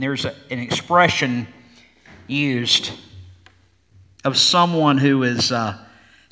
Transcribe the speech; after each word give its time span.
There's 0.00 0.24
a, 0.24 0.34
an 0.50 0.58
expression 0.58 1.46
used 2.26 2.90
of 4.24 4.38
someone 4.38 4.96
who 4.96 5.24
is 5.24 5.52
uh, 5.52 5.76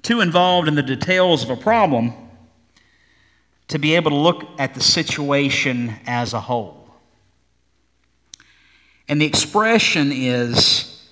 too 0.01 0.23
involved 0.23 0.69
in 0.69 0.75
the 0.75 0.83
details 0.83 1.45
of 1.45 1.51
a 1.51 1.57
problem 1.57 2.15
to 3.69 3.79
be 3.79 3.95
able 3.95 4.11
to 4.13 4.17
look 4.17 4.43
at 4.59 4.73
the 4.73 4.81
situation 4.81 5.93
as 6.07 6.33
a 6.33 6.41
whole. 6.41 6.89
And 9.07 9.21
the 9.21 9.27
expression 9.27 10.13
is 10.13 11.07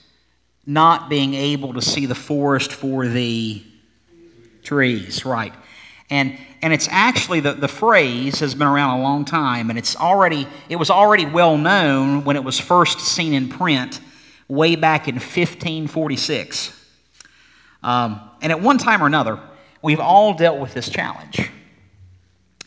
not 0.64 1.10
being 1.10 1.34
able 1.34 1.74
to 1.74 1.82
see 1.82 2.06
the 2.06 2.14
forest 2.14 2.72
for 2.72 3.06
the 3.06 3.62
trees, 4.62 5.26
right? 5.26 5.52
And, 6.08 6.38
and 6.66 6.74
it's 6.74 6.88
actually 6.90 7.38
the, 7.38 7.52
the 7.52 7.68
phrase 7.68 8.40
has 8.40 8.56
been 8.56 8.66
around 8.66 8.98
a 8.98 9.02
long 9.04 9.24
time, 9.24 9.70
and 9.70 9.78
it's 9.78 9.94
already 9.94 10.48
it 10.68 10.74
was 10.74 10.90
already 10.90 11.24
well 11.24 11.56
known 11.56 12.24
when 12.24 12.34
it 12.34 12.42
was 12.42 12.58
first 12.58 12.98
seen 12.98 13.34
in 13.34 13.48
print 13.48 14.00
way 14.48 14.74
back 14.74 15.06
in 15.06 15.14
1546. 15.14 16.72
Um, 17.84 18.20
and 18.42 18.50
at 18.50 18.60
one 18.60 18.78
time 18.78 19.00
or 19.00 19.06
another, 19.06 19.38
we've 19.80 20.00
all 20.00 20.34
dealt 20.34 20.58
with 20.58 20.74
this 20.74 20.90
challenge. 20.90 21.52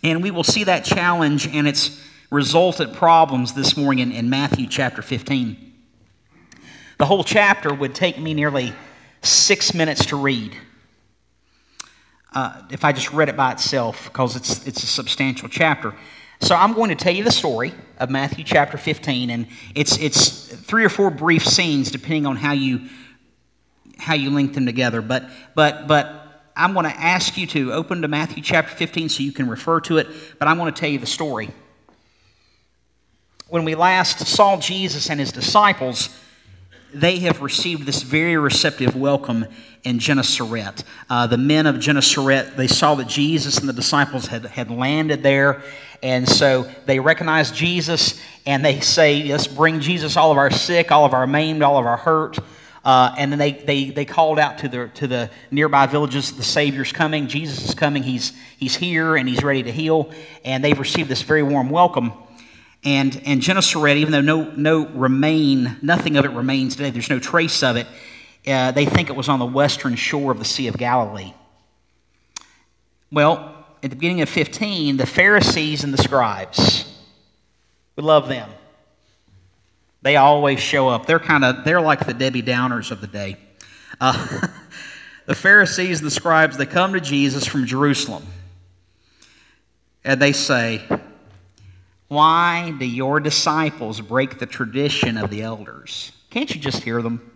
And 0.02 0.24
we 0.24 0.32
will 0.32 0.46
see 0.46 0.64
that 0.64 0.86
challenge 0.86 1.46
and 1.48 1.68
its 1.68 2.02
resultant 2.32 2.94
problems 2.94 3.54
this 3.54 3.76
morning 3.76 4.12
in, 4.12 4.16
in 4.16 4.30
Matthew 4.30 4.68
chapter 4.68 5.02
15. 5.02 5.74
The 7.00 7.06
whole 7.06 7.26
chapter 7.26 7.74
would 7.74 7.94
take 7.94 8.18
me 8.18 8.34
nearly 8.34 8.72
six 9.24 9.74
minutes 9.74 10.06
to 10.06 10.16
read 10.16 10.56
uh, 12.34 12.62
if 12.70 12.86
I 12.86 12.92
just 12.92 13.12
read 13.12 13.30
it 13.30 13.36
by 13.36 13.52
itself, 13.52 14.06
because 14.06 14.36
it's, 14.36 14.66
it's 14.68 14.84
a 14.84 14.88
substantial 14.88 15.50
chapter. 15.50 15.96
So 16.42 16.56
I'm 16.56 16.74
going 16.74 16.90
to 16.90 16.96
tell 16.96 17.14
you 17.14 17.24
the 17.24 17.32
story 17.32 17.74
of 17.98 18.10
Matthew 18.10 18.44
chapter 18.44 18.78
15, 18.78 19.30
and 19.30 19.48
it's, 19.76 19.98
it's 19.98 20.48
three 20.48 20.86
or 20.86 20.90
four 20.90 21.10
brief 21.10 21.46
scenes 21.46 21.92
depending 21.92 22.26
on 22.26 22.36
how 22.38 22.54
you, 22.54 22.88
how 23.98 24.14
you 24.14 24.30
link 24.30 24.54
them 24.54 24.66
together. 24.66 25.02
But, 25.02 25.26
but, 25.54 25.88
but 25.88 26.20
I'm 26.56 26.74
going 26.74 26.86
to 26.86 26.98
ask 26.98 27.38
you 27.38 27.48
to 27.48 27.74
open 27.74 28.04
to 28.04 28.08
Matthew 28.08 28.42
chapter 28.44 28.74
15 28.74 29.10
so 29.10 29.24
you 29.24 29.32
can 29.32 29.50
refer 29.50 29.82
to 29.82 29.98
it, 29.98 30.08
but 30.38 30.48
I'm 30.48 30.58
going 30.58 30.74
to 30.74 30.80
tell 30.80 30.90
you 30.90 31.00
the 31.00 31.08
story. 31.08 31.50
When 33.48 33.66
we 33.66 33.76
last 33.76 34.26
saw 34.28 34.58
Jesus 34.60 35.10
and 35.10 35.20
his 35.20 35.32
disciples, 35.32 36.10
they 36.94 37.20
have 37.20 37.42
received 37.42 37.86
this 37.86 38.02
very 38.02 38.38
receptive 38.38 38.96
welcome 38.96 39.46
in 39.84 40.00
Gennesaret. 40.00 40.84
Uh, 41.10 41.28
the 41.28 41.38
men 41.38 41.68
of 41.68 41.80
Gennesaret, 41.80 42.58
they 42.58 42.68
saw 42.68 42.96
that 42.96 43.08
Jesus 43.08 43.60
and 43.60 43.70
the 43.70 43.74
disciples 43.74 44.28
had, 44.28 44.46
had 44.46 44.72
landed 44.72 45.24
there. 45.24 45.62
And 46.02 46.28
so 46.28 46.70
they 46.86 47.00
recognize 47.00 47.52
Jesus 47.52 48.20
and 48.46 48.64
they 48.64 48.80
say, 48.80 49.24
Let's 49.24 49.48
bring 49.48 49.80
Jesus 49.80 50.18
all 50.18 50.32
of 50.32 50.38
our 50.38 50.52
sick, 50.52 50.92
all 50.92 51.06
of 51.06 51.14
our 51.14 51.28
maimed, 51.28 51.62
all 51.62 51.78
of 51.78 51.86
our 51.86 51.98
hurt. 51.98 52.40
Uh, 52.84 53.14
and 53.18 53.32
then 53.32 53.40
they, 53.40 53.52
they, 53.52 53.90
they 53.90 54.06
called 54.06 54.40
out 54.40 54.60
to 54.60 54.70
the, 54.70 54.88
to 54.96 55.06
the 55.06 55.30
nearby 55.52 55.86
villages, 55.86 56.32
the 56.32 56.44
Savior's 56.44 56.94
coming, 56.94 57.28
Jesus 57.28 57.68
is 57.68 57.76
coming, 57.76 58.04
he's, 58.04 58.32
he's 58.58 58.76
here, 58.76 59.18
and 59.18 59.28
he's 59.28 59.44
ready 59.44 59.64
to 59.64 59.72
heal. 59.72 60.12
And 60.46 60.64
they've 60.64 60.80
received 60.80 61.10
this 61.10 61.22
very 61.22 61.44
warm 61.44 61.70
welcome. 61.70 62.14
And, 62.84 63.22
and 63.26 63.42
Gennesaret, 63.42 63.98
even 63.98 64.12
though 64.12 64.22
no, 64.22 64.52
no 64.52 64.88
remain, 64.88 65.78
nothing 65.82 66.16
of 66.16 66.26
it 66.26 66.32
remains 66.32 66.76
today, 66.76 66.92
there's 66.92 67.10
no 67.10 67.20
trace 67.20 67.62
of 67.62 67.76
it, 67.76 67.88
uh, 68.48 68.72
they 68.72 68.86
think 68.86 69.10
it 69.10 69.16
was 69.16 69.28
on 69.28 69.40
the 69.40 69.46
western 69.46 69.96
shore 69.96 70.32
of 70.32 70.40
the 70.40 70.46
Sea 70.46 70.68
of 70.68 70.78
Galilee. 70.78 71.34
Well, 73.12 73.66
at 73.84 73.90
the 73.90 73.96
beginning 73.96 74.22
of 74.22 74.30
15, 74.30 74.98
the 74.98 75.06
Pharisees 75.06 75.84
and 75.84 75.94
the 75.94 76.02
scribes, 76.02 76.86
we 77.96 78.04
love 78.04 78.30
them. 78.30 78.50
They 80.02 80.16
always 80.16 80.62
show 80.62 80.88
up. 80.88 81.06
They're 81.06 81.20
kind 81.20 81.44
of, 81.44 81.66
they're 81.66 81.82
like 81.82 82.06
the 82.06 82.14
Debbie 82.14 82.44
Downers 82.44 82.92
of 82.92 83.02
the 83.02 83.08
day. 83.08 83.38
Uh, 84.00 84.48
the 85.26 85.36
Pharisees 85.36 86.00
and 86.00 86.08
the 86.08 86.12
scribes, 86.12 86.56
they 86.56 86.66
come 86.66 86.94
to 86.94 87.02
Jesus 87.02 87.46
from 87.46 87.66
Jerusalem. 87.66 88.24
And 90.06 90.22
they 90.22 90.32
say, 90.32 90.82
why 92.10 92.72
do 92.78 92.86
your 92.86 93.20
disciples 93.20 94.02
break 94.02 94.40
the 94.40 94.46
tradition 94.46 95.18
of 95.18 95.30
the 95.30 95.44
elders? 95.44 96.12
Can't 96.32 96.54
you 96.54 96.60
just 96.60 96.84
hear 96.84 97.02
them? 97.02 97.32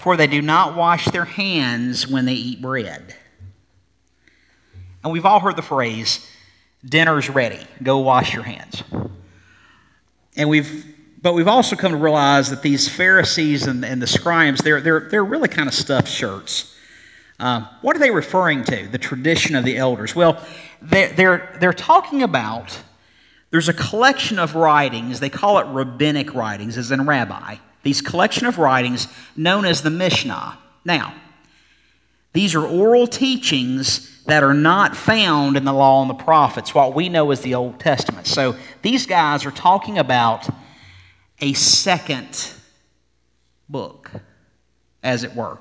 For 0.00 0.16
they 0.16 0.26
do 0.26 0.42
not 0.42 0.76
wash 0.76 1.06
their 1.06 1.24
hands 1.24 2.06
when 2.06 2.26
they 2.26 2.34
eat 2.34 2.60
bread. 2.60 3.14
And 5.02 5.12
we've 5.12 5.24
all 5.24 5.40
heard 5.40 5.56
the 5.56 5.62
phrase, 5.62 6.28
dinner's 6.84 7.30
ready, 7.30 7.60
go 7.82 7.98
wash 7.98 8.34
your 8.34 8.42
hands. 8.42 8.82
And 10.36 10.48
we've 10.48 10.94
but 11.24 11.32
we've 11.32 11.48
also 11.48 11.74
come 11.74 11.92
to 11.92 11.96
realize 11.96 12.50
that 12.50 12.60
these 12.60 12.86
Pharisees 12.86 13.66
and, 13.66 13.82
and 13.82 14.02
the 14.02 14.06
scribes, 14.06 14.60
they're, 14.60 14.82
they're, 14.82 15.08
they're 15.08 15.24
really 15.24 15.48
kind 15.48 15.68
of 15.68 15.74
stuffed 15.74 16.06
shirts. 16.06 16.76
Uh, 17.40 17.66
what 17.80 17.96
are 17.96 17.98
they 17.98 18.10
referring 18.10 18.62
to? 18.64 18.86
The 18.88 18.98
tradition 18.98 19.56
of 19.56 19.64
the 19.64 19.78
elders. 19.78 20.14
Well, 20.14 20.44
they're, 20.82 21.08
they're, 21.14 21.56
they're 21.60 21.72
talking 21.72 22.22
about 22.22 22.78
there's 23.54 23.68
a 23.68 23.72
collection 23.72 24.40
of 24.40 24.56
writings, 24.56 25.20
they 25.20 25.30
call 25.30 25.60
it 25.60 25.66
rabbinic 25.66 26.34
writings, 26.34 26.76
as 26.76 26.90
in 26.90 27.06
rabbi. 27.06 27.54
These 27.84 28.00
collection 28.00 28.48
of 28.48 28.58
writings 28.58 29.06
known 29.36 29.64
as 29.64 29.80
the 29.80 29.90
Mishnah. 29.90 30.58
Now, 30.84 31.14
these 32.32 32.56
are 32.56 32.66
oral 32.66 33.06
teachings 33.06 34.24
that 34.24 34.42
are 34.42 34.54
not 34.54 34.96
found 34.96 35.56
in 35.56 35.64
the 35.64 35.72
law 35.72 36.00
and 36.00 36.10
the 36.10 36.14
prophets, 36.14 36.74
what 36.74 36.96
we 36.96 37.08
know 37.08 37.30
as 37.30 37.42
the 37.42 37.54
Old 37.54 37.78
Testament. 37.78 38.26
So 38.26 38.56
these 38.82 39.06
guys 39.06 39.46
are 39.46 39.52
talking 39.52 39.98
about 39.98 40.48
a 41.40 41.52
second 41.52 42.50
book, 43.68 44.10
as 45.00 45.22
it 45.22 45.32
were. 45.32 45.58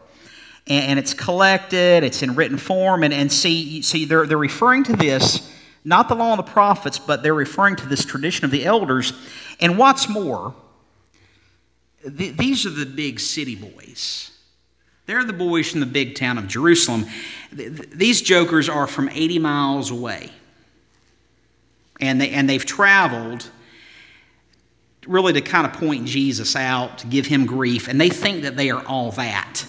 And, 0.66 0.98
it's 0.98 1.14
collected, 1.14 2.03
it's 2.03 2.24
in 2.24 2.34
written 2.34 2.58
form, 2.58 3.03
and, 3.03 3.14
and 3.14 3.32
see, 3.32 3.84
see 3.84 4.06
they're, 4.06 4.26
they're 4.26 4.36
referring 4.36 4.84
to 4.86 4.96
this 4.96 5.48
not 5.86 6.08
the 6.08 6.16
law 6.16 6.32
and 6.32 6.40
the 6.40 6.52
prophets, 6.52 7.00
but 7.00 7.24
they're 7.24 7.34
referring 7.34 7.76
to 7.78 7.86
this 7.86 8.06
tradition 8.06 8.46
of 8.46 8.52
the 8.52 8.66
elders. 8.66 9.14
And 9.60 9.78
what's 9.78 10.08
more, 10.08 10.54
th- 12.04 12.38
these 12.38 12.66
are 12.66 12.70
the 12.70 12.86
big 12.86 13.20
city 13.20 13.56
boys. 13.56 14.32
They're 15.06 15.26
the 15.26 15.34
boys 15.34 15.72
from 15.72 15.82
the 15.82 15.86
big 15.86 16.16
town 16.16 16.38
of 16.38 16.48
Jerusalem. 16.48 17.06
Th- 17.56 17.72
these 17.72 18.22
jokers 18.22 18.70
are 18.70 18.88
from 18.88 19.10
80 19.10 19.40
miles 19.40 19.92
away. 19.92 20.32
And, 22.00 22.20
they, 22.22 22.30
and 22.30 22.50
they've 22.50 22.66
traveled 22.66 23.50
really 25.06 25.34
to 25.34 25.42
kind 25.42 25.68
of 25.68 25.74
point 25.74 26.06
Jesus 26.06 26.56
out, 26.56 27.00
to 27.00 27.08
give 27.08 27.26
him 27.26 27.46
grief, 27.46 27.90
and 27.90 28.00
they 28.00 28.10
think 28.10 28.44
that 28.44 28.56
they 28.56 28.70
are 28.70 28.86
all 28.86 29.12
that. 29.12 29.66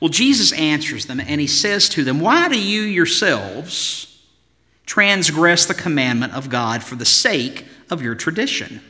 Well, 0.00 0.08
Jesus 0.08 0.52
answers 0.52 1.06
them 1.06 1.20
and 1.20 1.40
he 1.40 1.46
says 1.46 1.88
to 1.90 2.04
them, 2.04 2.20
Why 2.20 2.48
do 2.48 2.60
you 2.60 2.82
yourselves 2.82 4.07
transgress 4.98 5.64
the 5.64 5.74
commandment 5.74 6.34
of 6.34 6.50
God 6.50 6.82
for 6.82 6.96
the 6.96 7.04
sake 7.04 7.64
of 7.88 8.02
your 8.02 8.16
tradition. 8.16 8.80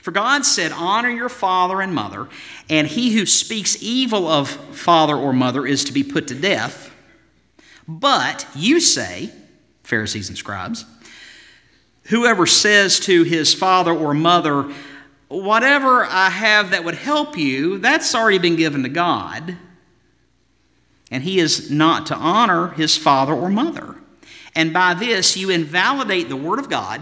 For 0.00 0.12
God 0.12 0.46
said, 0.46 0.70
Honor 0.70 1.10
your 1.10 1.28
father 1.28 1.80
and 1.80 1.92
mother, 1.92 2.28
and 2.70 2.86
he 2.86 3.12
who 3.12 3.26
speaks 3.26 3.82
evil 3.82 4.28
of 4.28 4.48
father 4.48 5.16
or 5.16 5.32
mother 5.32 5.66
is 5.66 5.82
to 5.86 5.92
be 5.92 6.04
put 6.04 6.28
to 6.28 6.36
death. 6.36 6.94
But 7.88 8.46
you 8.54 8.78
say, 8.78 9.32
Pharisees 9.82 10.28
and 10.28 10.38
scribes, 10.38 10.84
whoever 12.04 12.46
says 12.46 13.00
to 13.00 13.24
his 13.24 13.52
father 13.52 13.90
or 13.90 14.14
mother, 14.14 14.72
Whatever 15.26 16.04
I 16.04 16.30
have 16.30 16.70
that 16.70 16.84
would 16.84 16.94
help 16.94 17.36
you, 17.36 17.78
that's 17.78 18.14
already 18.14 18.38
been 18.38 18.54
given 18.54 18.84
to 18.84 18.88
God. 18.88 19.56
And 21.10 21.24
he 21.24 21.40
is 21.40 21.72
not 21.72 22.06
to 22.06 22.14
honor 22.14 22.68
his 22.68 22.96
father 22.96 23.32
or 23.32 23.48
mother. 23.48 23.96
And 24.54 24.72
by 24.72 24.94
this, 24.94 25.36
you 25.36 25.50
invalidate 25.50 26.28
the 26.28 26.36
Word 26.36 26.58
of 26.58 26.68
God 26.68 27.00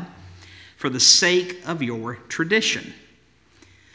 for 0.76 0.88
the 0.88 1.00
sake 1.00 1.60
of 1.66 1.82
your 1.82 2.16
tradition. 2.28 2.92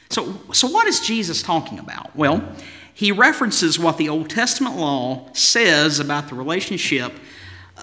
So, 0.09 0.39
so 0.53 0.67
what 0.67 0.87
is 0.87 1.01
Jesus 1.01 1.41
talking 1.41 1.79
about? 1.79 2.15
Well, 2.15 2.55
he 2.93 3.11
references 3.11 3.77
what 3.77 3.97
the 3.97 4.09
Old 4.09 4.29
Testament 4.29 4.77
law 4.77 5.29
says 5.33 5.99
about 5.99 6.29
the 6.29 6.35
relationship 6.35 7.13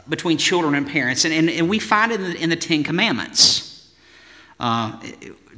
between 0.09 0.39
children 0.39 0.75
and 0.75 0.89
parents, 0.89 1.25
and, 1.25 1.33
and, 1.33 1.49
and 1.49 1.69
we 1.69 1.79
find 1.79 2.13
it 2.13 2.21
in 2.21 2.31
the, 2.31 2.43
in 2.43 2.51
the 2.51 2.57
Ten 2.57 2.83
Commandments. 2.83 3.74
Uh, 4.59 5.01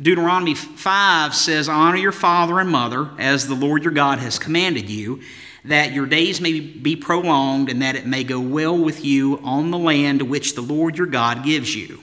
Deuteronomy 0.01 0.55
5 0.55 1.35
says, 1.35 1.69
Honor 1.69 1.97
your 1.97 2.13
father 2.13 2.61
and 2.61 2.71
mother 2.71 3.11
as 3.19 3.47
the 3.47 3.55
Lord 3.55 3.85
your 3.85 3.93
God 3.93 4.19
has 4.19 4.39
commanded 4.39 4.89
you 4.89 5.21
that 5.67 5.93
your 5.93 6.07
days 6.07 6.41
may 6.41 6.61
be 6.61 6.97
prolonged 6.97 7.69
and 7.69 7.83
that 7.83 7.97
it 7.97 8.07
may 8.07 8.25
go 8.25 8.41
well 8.41 8.77
with 8.77 9.05
you 9.05 9.39
on 9.43 9.71
the 9.71 9.79
land 9.79 10.23
which 10.23 10.55
the 10.55 10.61
Lord 10.61 10.97
your 10.97 11.09
God 11.09 11.45
gives 11.45 11.75
you. 11.75 12.01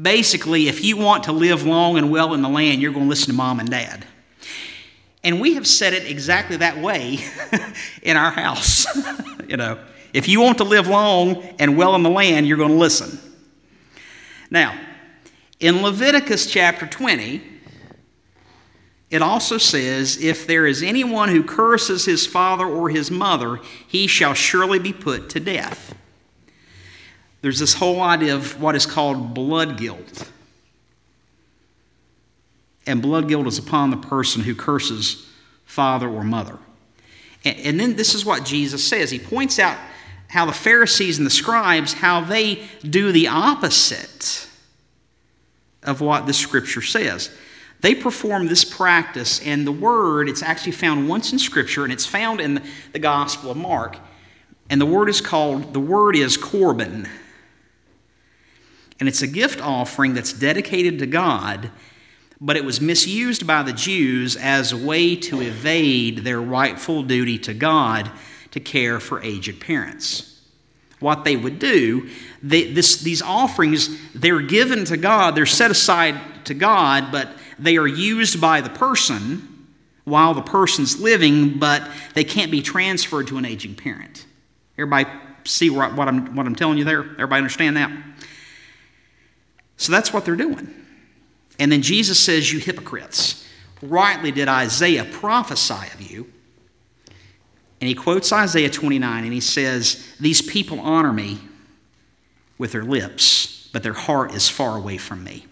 Basically, 0.00 0.68
if 0.68 0.82
you 0.82 0.96
want 0.96 1.24
to 1.24 1.32
live 1.32 1.66
long 1.66 1.98
and 1.98 2.10
well 2.10 2.32
in 2.32 2.40
the 2.40 2.48
land, 2.48 2.80
you're 2.80 2.92
going 2.92 3.04
to 3.04 3.10
listen 3.10 3.28
to 3.28 3.36
mom 3.36 3.60
and 3.60 3.70
dad. 3.70 4.06
And 5.22 5.38
we 5.40 5.54
have 5.54 5.66
said 5.66 5.92
it 5.92 6.10
exactly 6.10 6.56
that 6.58 6.78
way 6.78 7.18
in 8.02 8.16
our 8.16 8.30
house. 8.30 8.86
you 9.48 9.58
know, 9.58 9.78
if 10.14 10.26
you 10.26 10.40
want 10.40 10.58
to 10.58 10.64
live 10.64 10.86
long 10.88 11.42
and 11.58 11.76
well 11.76 11.94
in 11.94 12.02
the 12.02 12.10
land, 12.10 12.48
you're 12.48 12.56
going 12.56 12.70
to 12.70 12.76
listen. 12.76 13.18
Now, 14.50 14.80
in 15.60 15.82
Leviticus 15.82 16.46
chapter 16.46 16.86
20, 16.86 17.42
it 19.10 19.22
also 19.22 19.58
says, 19.58 20.16
If 20.22 20.46
there 20.46 20.66
is 20.66 20.82
anyone 20.82 21.28
who 21.28 21.44
curses 21.44 22.06
his 22.06 22.26
father 22.26 22.64
or 22.64 22.88
his 22.88 23.10
mother, 23.10 23.60
he 23.86 24.06
shall 24.06 24.34
surely 24.34 24.78
be 24.78 24.92
put 24.92 25.28
to 25.30 25.40
death. 25.40 25.94
There's 27.42 27.58
this 27.58 27.74
whole 27.74 28.00
idea 28.00 28.34
of 28.34 28.60
what 28.60 28.74
is 28.74 28.86
called 28.86 29.34
blood 29.34 29.76
guilt. 29.76 30.30
And 32.86 33.02
blood 33.02 33.28
guilt 33.28 33.46
is 33.46 33.58
upon 33.58 33.90
the 33.90 33.96
person 33.96 34.42
who 34.42 34.54
curses 34.54 35.28
father 35.64 36.08
or 36.08 36.24
mother. 36.24 36.58
And, 37.44 37.58
and 37.58 37.80
then 37.80 37.96
this 37.96 38.14
is 38.14 38.24
what 38.24 38.44
Jesus 38.44 38.86
says. 38.86 39.10
He 39.10 39.18
points 39.18 39.58
out 39.58 39.78
how 40.28 40.46
the 40.46 40.52
Pharisees 40.52 41.18
and 41.18 41.26
the 41.26 41.30
scribes, 41.30 41.92
how 41.92 42.20
they 42.22 42.66
do 42.82 43.12
the 43.12 43.28
opposite 43.28 44.46
of 45.82 46.00
what 46.00 46.26
the 46.26 46.32
scripture 46.32 46.82
says. 46.82 47.30
They 47.80 47.94
perform 47.94 48.46
this 48.46 48.64
practice, 48.64 49.40
and 49.40 49.66
the 49.66 49.72
word, 49.72 50.28
it's 50.28 50.42
actually 50.42 50.72
found 50.72 51.08
once 51.08 51.32
in 51.32 51.38
scripture, 51.38 51.84
and 51.84 51.92
it's 51.92 52.04
found 52.04 52.40
in 52.40 52.62
the 52.92 52.98
Gospel 52.98 53.50
of 53.50 53.56
Mark. 53.56 53.96
And 54.68 54.80
the 54.80 54.86
word 54.86 55.08
is 55.08 55.20
called, 55.20 55.72
the 55.72 55.80
word 55.80 56.14
is 56.14 56.36
Corban. 56.36 57.08
And 58.98 59.08
it's 59.08 59.22
a 59.22 59.26
gift 59.26 59.62
offering 59.62 60.12
that's 60.12 60.32
dedicated 60.32 60.98
to 60.98 61.06
God, 61.06 61.70
but 62.38 62.56
it 62.56 62.64
was 62.64 62.80
misused 62.82 63.46
by 63.46 63.62
the 63.62 63.72
Jews 63.72 64.36
as 64.36 64.72
a 64.72 64.76
way 64.76 65.16
to 65.16 65.40
evade 65.40 66.18
their 66.18 66.40
rightful 66.40 67.02
duty 67.02 67.38
to 67.38 67.54
God 67.54 68.10
to 68.50 68.60
care 68.60 69.00
for 69.00 69.22
aged 69.22 69.58
parents 69.58 70.29
what 71.00 71.24
they 71.24 71.36
would 71.36 71.58
do. 71.58 72.08
They, 72.42 72.72
this, 72.72 73.02
these 73.02 73.22
offerings, 73.22 73.88
they're 74.14 74.40
given 74.40 74.84
to 74.86 74.96
God, 74.96 75.34
they're 75.34 75.46
set 75.46 75.70
aside 75.70 76.44
to 76.44 76.54
God, 76.54 77.10
but 77.10 77.30
they 77.58 77.76
are 77.76 77.86
used 77.86 78.40
by 78.40 78.60
the 78.60 78.70
person 78.70 79.66
while 80.04 80.34
the 80.34 80.42
person's 80.42 81.00
living, 81.00 81.58
but 81.58 81.86
they 82.14 82.24
can't 82.24 82.50
be 82.50 82.62
transferred 82.62 83.26
to 83.28 83.38
an 83.38 83.44
aging 83.44 83.74
parent. 83.74 84.26
Everybody 84.78 85.10
see 85.44 85.70
what, 85.70 85.94
what, 85.94 86.08
I'm, 86.08 86.34
what 86.34 86.46
I'm 86.46 86.54
telling 86.54 86.78
you 86.78 86.84
there? 86.84 87.00
Everybody 87.00 87.38
understand 87.38 87.76
that? 87.76 87.90
So 89.76 89.92
that's 89.92 90.12
what 90.12 90.24
they're 90.24 90.36
doing. 90.36 90.74
And 91.58 91.70
then 91.70 91.82
Jesus 91.82 92.18
says, 92.18 92.52
You 92.52 92.58
hypocrites, 92.58 93.46
rightly 93.82 94.30
did 94.30 94.48
Isaiah 94.48 95.04
prophesy 95.04 95.92
of 95.94 96.00
you 96.00 96.30
and 97.80 97.88
he 97.88 97.94
quotes 97.94 98.32
Isaiah 98.32 98.70
29 98.70 99.24
and 99.24 99.32
he 99.32 99.40
says, 99.40 100.06
These 100.20 100.42
people 100.42 100.80
honor 100.80 101.12
me 101.12 101.38
with 102.58 102.72
their 102.72 102.84
lips, 102.84 103.68
but 103.72 103.82
their 103.82 103.94
heart 103.94 104.34
is 104.34 104.48
far 104.48 104.76
away 104.76 104.98
from 104.98 105.24
me. 105.24 105.46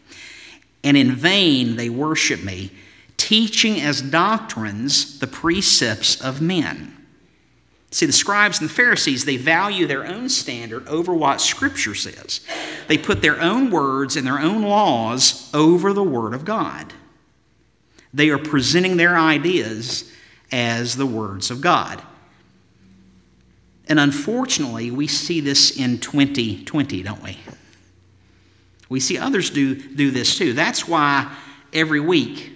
And 0.85 0.97
in 0.97 1.13
vain 1.13 1.77
they 1.77 1.89
worship 1.89 2.45
me, 2.45 2.71
teaching 3.17 3.81
as 3.81 4.03
doctrines 4.03 5.19
the 5.19 5.27
precepts 5.27 6.21
of 6.21 6.41
men. 6.41 6.95
See, 7.91 8.05
the 8.05 8.13
scribes 8.13 8.61
and 8.61 8.69
the 8.69 8.75
Pharisees, 8.75 9.25
they 9.25 9.39
value 9.39 9.87
their 9.87 10.07
own 10.07 10.29
standard 10.29 10.87
over 10.89 11.15
what 11.15 11.41
Scripture 11.41 11.95
says. 11.95 12.43
They 12.87 12.99
put 12.99 13.23
their 13.23 13.41
own 13.41 13.71
words 13.71 14.17
and 14.17 14.27
their 14.27 14.39
own 14.39 14.63
laws 14.63 15.51
over 15.55 15.95
the 15.95 16.03
Word 16.03 16.35
of 16.35 16.45
God. 16.45 16.93
They 18.13 18.29
are 18.29 18.39
presenting 18.39 18.99
their 18.99 19.17
ideas 19.17 20.13
as 20.53 20.97
the 20.97 21.07
words 21.07 21.51
of 21.51 21.63
God. 21.63 22.03
And 23.89 23.99
unfortunately, 23.99 24.91
we 24.91 25.07
see 25.07 25.41
this 25.41 25.79
in 25.79 25.99
2020, 25.99 27.03
don't 27.03 27.23
we? 27.23 27.39
We 28.89 29.01
see 29.01 29.19
others 29.19 29.51
do, 29.51 29.75
do 29.75 30.11
this 30.11 30.37
too. 30.37 30.53
That's 30.53 30.87
why 30.87 31.35
every 31.73 32.01
week 32.01 32.53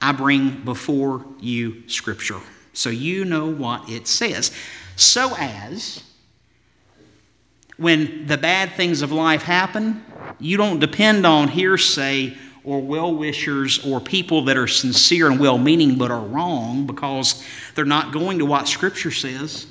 I 0.00 0.12
bring 0.12 0.64
before 0.64 1.24
you 1.38 1.88
Scripture 1.88 2.40
so 2.72 2.90
you 2.90 3.24
know 3.24 3.46
what 3.46 3.88
it 3.88 4.06
says. 4.06 4.52
So 4.96 5.34
as 5.36 6.02
when 7.76 8.26
the 8.26 8.38
bad 8.38 8.72
things 8.72 9.02
of 9.02 9.12
life 9.12 9.42
happen, 9.42 10.04
you 10.38 10.56
don't 10.56 10.78
depend 10.78 11.26
on 11.26 11.48
hearsay 11.48 12.36
or 12.62 12.80
well 12.80 13.14
wishers 13.14 13.84
or 13.84 14.00
people 14.00 14.44
that 14.44 14.56
are 14.56 14.66
sincere 14.66 15.30
and 15.30 15.40
well 15.40 15.58
meaning 15.58 15.96
but 15.96 16.10
are 16.10 16.24
wrong 16.24 16.86
because 16.86 17.44
they're 17.74 17.84
not 17.84 18.12
going 18.12 18.38
to 18.38 18.46
what 18.46 18.68
Scripture 18.68 19.10
says. 19.10 19.66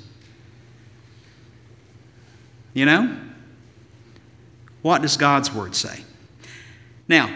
You 2.74 2.86
know? 2.86 3.18
What 4.82 5.02
does 5.02 5.18
God's 5.18 5.54
word 5.54 5.76
say? 5.76 6.04
Now, 7.08 7.36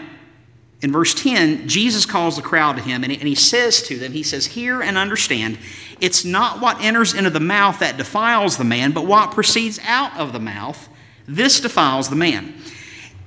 in 0.80 0.92
verse 0.92 1.14
10, 1.14 1.68
Jesus 1.68 2.04
calls 2.04 2.36
the 2.36 2.42
crowd 2.42 2.76
to 2.76 2.82
him 2.82 3.04
and 3.04 3.12
he 3.12 3.34
says 3.34 3.82
to 3.84 3.96
them, 3.96 4.12
He 4.12 4.22
says, 4.22 4.46
Hear 4.46 4.82
and 4.82 4.98
understand, 4.98 5.58
it's 6.00 6.24
not 6.24 6.60
what 6.60 6.80
enters 6.82 7.14
into 7.14 7.30
the 7.30 7.40
mouth 7.40 7.78
that 7.78 7.96
defiles 7.96 8.56
the 8.56 8.64
man, 8.64 8.92
but 8.92 9.06
what 9.06 9.32
proceeds 9.32 9.78
out 9.84 10.16
of 10.18 10.32
the 10.32 10.38
mouth, 10.38 10.88
this 11.26 11.60
defiles 11.60 12.10
the 12.10 12.16
man. 12.16 12.54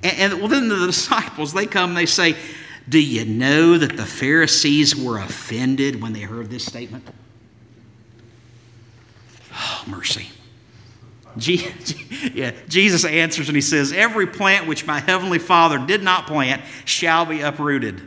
And, 0.02 0.32
and 0.32 0.40
well, 0.40 0.48
then 0.48 0.68
the 0.68 0.86
disciples, 0.86 1.52
they 1.52 1.66
come 1.66 1.94
they 1.94 2.06
say, 2.06 2.36
Do 2.88 3.02
you 3.02 3.24
know 3.24 3.76
that 3.76 3.96
the 3.96 4.06
Pharisees 4.06 4.94
were 4.94 5.18
offended 5.18 6.00
when 6.00 6.12
they 6.12 6.20
heard 6.20 6.50
this 6.50 6.64
statement? 6.64 7.04
Oh, 9.60 9.84
mercy. 9.88 10.28
Yeah, 11.46 12.52
Jesus 12.68 13.04
answers 13.04 13.48
and 13.48 13.56
he 13.56 13.60
says, 13.60 13.92
Every 13.92 14.26
plant 14.26 14.66
which 14.66 14.86
my 14.86 15.00
heavenly 15.00 15.38
Father 15.38 15.78
did 15.78 16.02
not 16.02 16.26
plant 16.26 16.62
shall 16.84 17.26
be 17.26 17.40
uprooted. 17.40 18.00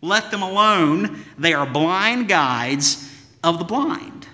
Let 0.00 0.30
them 0.30 0.42
alone. 0.42 1.24
They 1.38 1.54
are 1.54 1.66
blind 1.66 2.28
guides 2.28 3.12
of 3.42 3.58
the 3.58 3.64
blind. 3.64 4.26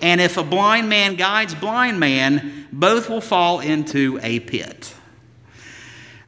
And 0.00 0.20
if 0.20 0.36
a 0.36 0.44
blind 0.44 0.88
man 0.88 1.16
guides 1.16 1.54
blind 1.54 1.98
man, 1.98 2.68
both 2.72 3.08
will 3.08 3.20
fall 3.20 3.60
into 3.60 4.20
a 4.22 4.40
pit. 4.40 4.94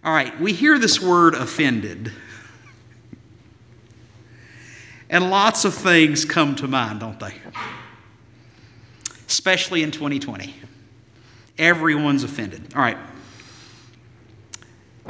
All 0.03 0.13
right, 0.13 0.39
we 0.41 0.53
hear 0.53 0.79
this 0.79 1.01
word 1.01 1.35
offended. 1.35 2.13
And 5.09 5.31
lots 5.31 5.65
of 5.65 5.75
things 5.75 6.25
come 6.25 6.55
to 6.57 6.69
mind, 6.69 7.01
don't 7.01 7.19
they? 7.21 7.35
Especially 9.29 9.83
in 9.83 9.91
2020. 9.91 10.55
Everyone's 11.61 12.25
offended. 12.25 12.75
All 12.75 12.81
right. 12.81 12.97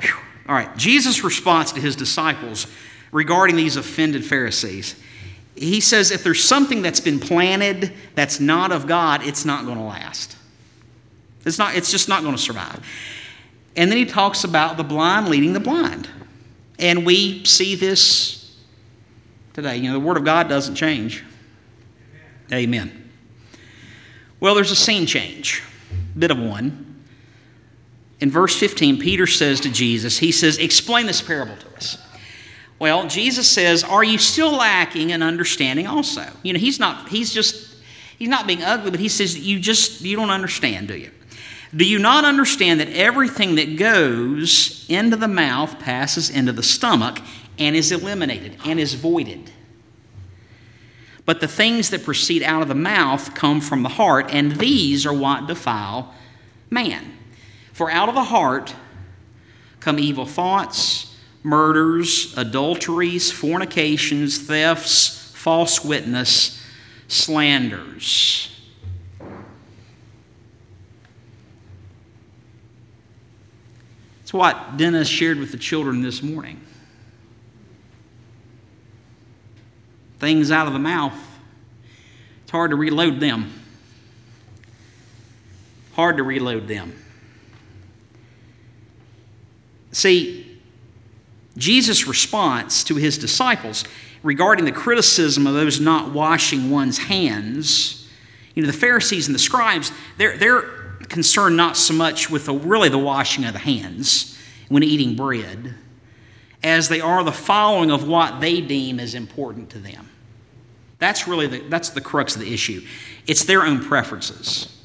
Whew. 0.01 0.17
All 0.49 0.55
right. 0.57 0.77
Jesus' 0.77 1.23
response 1.23 1.71
to 1.73 1.81
his 1.81 1.95
disciples 1.95 2.67
regarding 3.13 3.55
these 3.55 3.77
offended 3.77 4.25
Pharisees. 4.25 4.97
He 5.55 5.81
says 5.81 6.11
if 6.11 6.25
there's 6.25 6.43
something 6.43 6.83
that's 6.83 6.99
been 6.99 7.21
planted 7.21 7.93
that's 8.17 8.41
not 8.41 8.73
of 8.73 8.89
God, 8.89 9.25
it's 9.25 9.45
not 9.45 9.65
going 9.65 9.79
to 9.79 9.85
last. 9.85 10.37
It's, 11.47 11.57
not, 11.57 11.77
it's 11.77 11.91
just 11.91 12.09
not 12.09 12.23
going 12.23 12.35
to 12.35 12.43
survive. 12.43 12.85
And 13.77 13.89
then 13.89 13.99
he 13.99 14.05
talks 14.05 14.43
about 14.43 14.77
the 14.77 14.83
blind 14.83 15.29
leading 15.29 15.53
the 15.53 15.61
blind. 15.61 16.09
And 16.81 17.07
we 17.07 17.45
see 17.45 17.77
this 17.77 18.57
today. 19.53 19.77
You 19.77 19.85
know, 19.85 19.93
the 19.93 20.05
Word 20.05 20.17
of 20.17 20.25
God 20.25 20.49
doesn't 20.49 20.75
change. 20.75 21.23
Amen. 22.51 22.91
Amen. 22.91 23.11
Well, 24.41 24.57
there's 24.57 24.73
a 24.73 24.77
scene 24.77 25.07
change 25.07 25.63
bit 26.19 26.31
of 26.31 26.39
one. 26.39 26.87
In 28.21 28.31
verse 28.31 28.57
15, 28.59 28.99
Peter 28.99 29.27
says 29.27 29.61
to 29.61 29.71
Jesus, 29.71 30.19
He 30.19 30.33
says, 30.33 30.59
Explain 30.59 31.07
this 31.07 31.23
parable 31.23 31.57
to 31.57 31.77
us. 31.77 31.99
Well, 32.79 33.09
Jesus 33.09 33.49
says, 33.49 33.83
Are 33.83 34.05
you 34.05 34.19
still 34.19 34.53
lacking 34.53 35.11
in 35.11 35.23
understanding 35.23 35.87
also? 35.87 36.27
You 36.43 36.53
know, 36.53 36.59
he's 36.59 36.79
not, 36.79 37.09
he's 37.09 37.33
just, 37.33 37.77
he's 38.19 38.29
not 38.29 38.47
being 38.47 38.63
ugly, 38.63 38.91
but 38.91 39.01
he 39.01 39.09
says, 39.09 39.39
You 39.39 39.59
just, 39.59 40.03
you 40.03 40.17
don't 40.17 40.31
understand, 40.31 40.89
do 40.89 40.97
you? 40.97 41.11
Do 41.75 41.85
you 41.85 41.99
not 41.99 42.25
understand 42.25 42.81
that 42.81 42.89
everything 42.89 43.55
that 43.55 43.79
goes 43.79 44.85
into 44.89 45.17
the 45.17 45.29
mouth 45.29 45.79
passes 45.79 46.29
into 46.29 46.53
the 46.53 46.65
stomach 46.65 47.21
and 47.59 47.77
is 47.77 47.93
eliminated 47.93 48.57
and 48.65 48.81
is 48.81 48.95
voided? 48.95 49.53
But 51.31 51.39
the 51.39 51.47
things 51.47 51.91
that 51.91 52.03
proceed 52.03 52.43
out 52.43 52.61
of 52.61 52.67
the 52.67 52.75
mouth 52.75 53.37
come 53.37 53.61
from 53.61 53.85
the 53.85 53.89
heart, 53.89 54.31
and 54.35 54.57
these 54.57 55.07
are 55.07 55.13
what 55.13 55.47
defile 55.47 56.13
man. 56.71 57.17
For 57.73 57.89
out 57.89 58.09
of 58.09 58.17
the 58.17 58.25
heart 58.25 58.75
come 59.79 60.01
evil 60.01 60.27
thoughts, 60.27 61.17
murders, 61.45 62.37
adulteries, 62.37 63.31
fornications, 63.31 64.39
thefts, 64.39 65.31
false 65.37 65.85
witness, 65.85 66.61
slanders. 67.07 68.51
It's 74.23 74.35
what 74.35 74.77
Dennis 74.77 75.07
shared 75.07 75.39
with 75.39 75.53
the 75.53 75.59
children 75.59 76.03
this 76.03 76.25
morning. 76.25 76.61
Things 80.21 80.51
out 80.51 80.67
of 80.67 80.73
the 80.73 80.79
mouth, 80.79 81.19
it's 82.43 82.53
hard 82.53 82.71
to 82.71 82.77
reload 82.77 83.21
them. 83.21 83.53
Hard 85.95 86.19
to 86.19 86.23
reload 86.23 86.69
them. 86.69 86.95
See, 89.93 90.59
Jesus' 91.57 92.07
response 92.07 92.85
to 92.85 92.95
his 92.95 93.19
disciples 93.19 93.85
regarding 94.23 94.65
the 94.65 94.73
criticism 94.73 95.47
of 95.47 95.55
those 95.55 95.81
not 95.81 96.13
washing 96.13 96.71
one's 96.71 96.99
hands, 96.99 98.09
you 98.55 98.63
know, 98.63 98.67
the 98.67 98.77
Pharisees 98.77 99.27
and 99.27 99.35
the 99.35 99.41
scribes, 99.41 99.91
they're, 100.17 100.37
they're 100.37 100.63
concerned 101.09 101.57
not 101.57 101.77
so 101.77 101.95
much 101.95 102.31
with 102.31 102.47
the, 102.47 102.53
really 102.53 102.89
the 102.89 102.99
washing 102.99 103.45
of 103.45 103.53
the 103.53 103.59
hands 103.59 104.39
when 104.69 104.83
eating 104.83 105.17
bread 105.17 105.75
as 106.63 106.89
they 106.89 107.01
are 107.01 107.25
the 107.25 107.33
following 107.33 107.91
of 107.91 108.07
what 108.07 108.41
they 108.41 108.61
deem 108.61 109.01
as 109.01 109.15
important 109.15 109.71
to 109.71 109.79
them. 109.79 110.09
That's 110.99 111.27
really 111.27 111.47
the, 111.47 111.61
that's 111.69 111.91
the 111.91 112.01
crux 112.01 112.35
of 112.35 112.43
the 112.43 112.53
issue. 112.53 112.87
It's 113.27 113.45
their 113.45 113.63
own 113.63 113.83
preferences. 113.83 114.77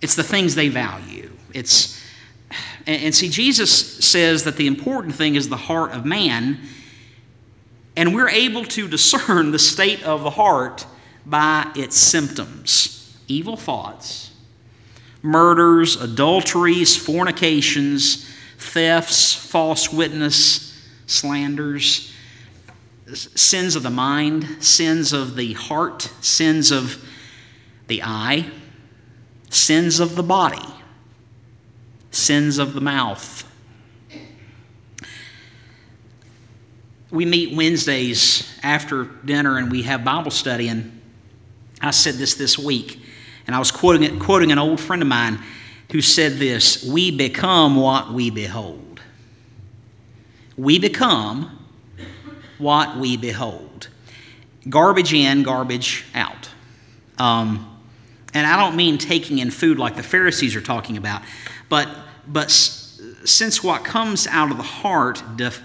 It's 0.00 0.16
the 0.16 0.24
things 0.24 0.54
they 0.54 0.68
value. 0.68 1.30
It's 1.54 2.02
and, 2.86 3.04
and 3.04 3.14
see 3.14 3.28
Jesus 3.28 4.04
says 4.04 4.44
that 4.44 4.56
the 4.56 4.66
important 4.66 5.14
thing 5.14 5.36
is 5.36 5.48
the 5.48 5.56
heart 5.56 5.92
of 5.92 6.04
man 6.04 6.58
and 7.96 8.14
we're 8.14 8.28
able 8.28 8.64
to 8.64 8.86
discern 8.88 9.52
the 9.52 9.58
state 9.58 10.04
of 10.04 10.22
the 10.22 10.30
heart 10.30 10.86
by 11.24 11.70
its 11.74 11.96
symptoms 11.96 12.92
evil 13.28 13.56
thoughts, 13.56 14.30
murders, 15.20 16.00
adulteries, 16.00 16.96
fornications, 16.96 18.30
thefts, 18.66 19.34
false 19.34 19.92
witness, 19.92 20.84
slanders, 21.06 22.12
sins 23.14 23.76
of 23.76 23.82
the 23.82 23.90
mind, 23.90 24.62
sins 24.62 25.12
of 25.12 25.36
the 25.36 25.52
heart, 25.54 26.02
sins 26.20 26.70
of 26.70 27.02
the 27.86 28.02
eye, 28.02 28.50
sins 29.48 30.00
of 30.00 30.16
the 30.16 30.22
body, 30.22 30.66
sins 32.10 32.58
of 32.58 32.74
the 32.74 32.80
mouth. 32.80 33.44
We 37.10 37.24
meet 37.24 37.56
Wednesdays 37.56 38.58
after 38.62 39.04
dinner 39.04 39.58
and 39.58 39.70
we 39.70 39.82
have 39.82 40.04
Bible 40.04 40.32
study, 40.32 40.68
and 40.68 41.00
I 41.80 41.92
said 41.92 42.14
this 42.14 42.34
this 42.34 42.58
week, 42.58 43.00
and 43.46 43.54
I 43.54 43.60
was 43.60 43.70
quoting, 43.70 44.18
quoting 44.18 44.50
an 44.50 44.58
old 44.58 44.80
friend 44.80 45.00
of 45.00 45.08
mine 45.08 45.40
who 45.92 46.00
said 46.00 46.34
this 46.34 46.84
We 46.84 47.10
become 47.10 47.76
what 47.76 48.12
we 48.12 48.30
behold. 48.30 49.00
We 50.56 50.78
become 50.78 51.66
what 52.58 52.96
we 52.96 53.16
behold. 53.16 53.88
Garbage 54.68 55.12
in, 55.12 55.42
garbage 55.42 56.04
out. 56.14 56.48
Um, 57.18 57.80
and 58.34 58.46
I 58.46 58.56
don't 58.56 58.76
mean 58.76 58.98
taking 58.98 59.38
in 59.38 59.50
food 59.50 59.78
like 59.78 59.96
the 59.96 60.02
Pharisees 60.02 60.56
are 60.56 60.60
talking 60.60 60.96
about, 60.96 61.22
but, 61.68 61.88
but 62.26 62.50
since 62.50 63.62
what 63.62 63.84
comes 63.84 64.26
out 64.26 64.50
of 64.50 64.56
the 64.56 64.62
heart 64.62 65.22
def, 65.36 65.62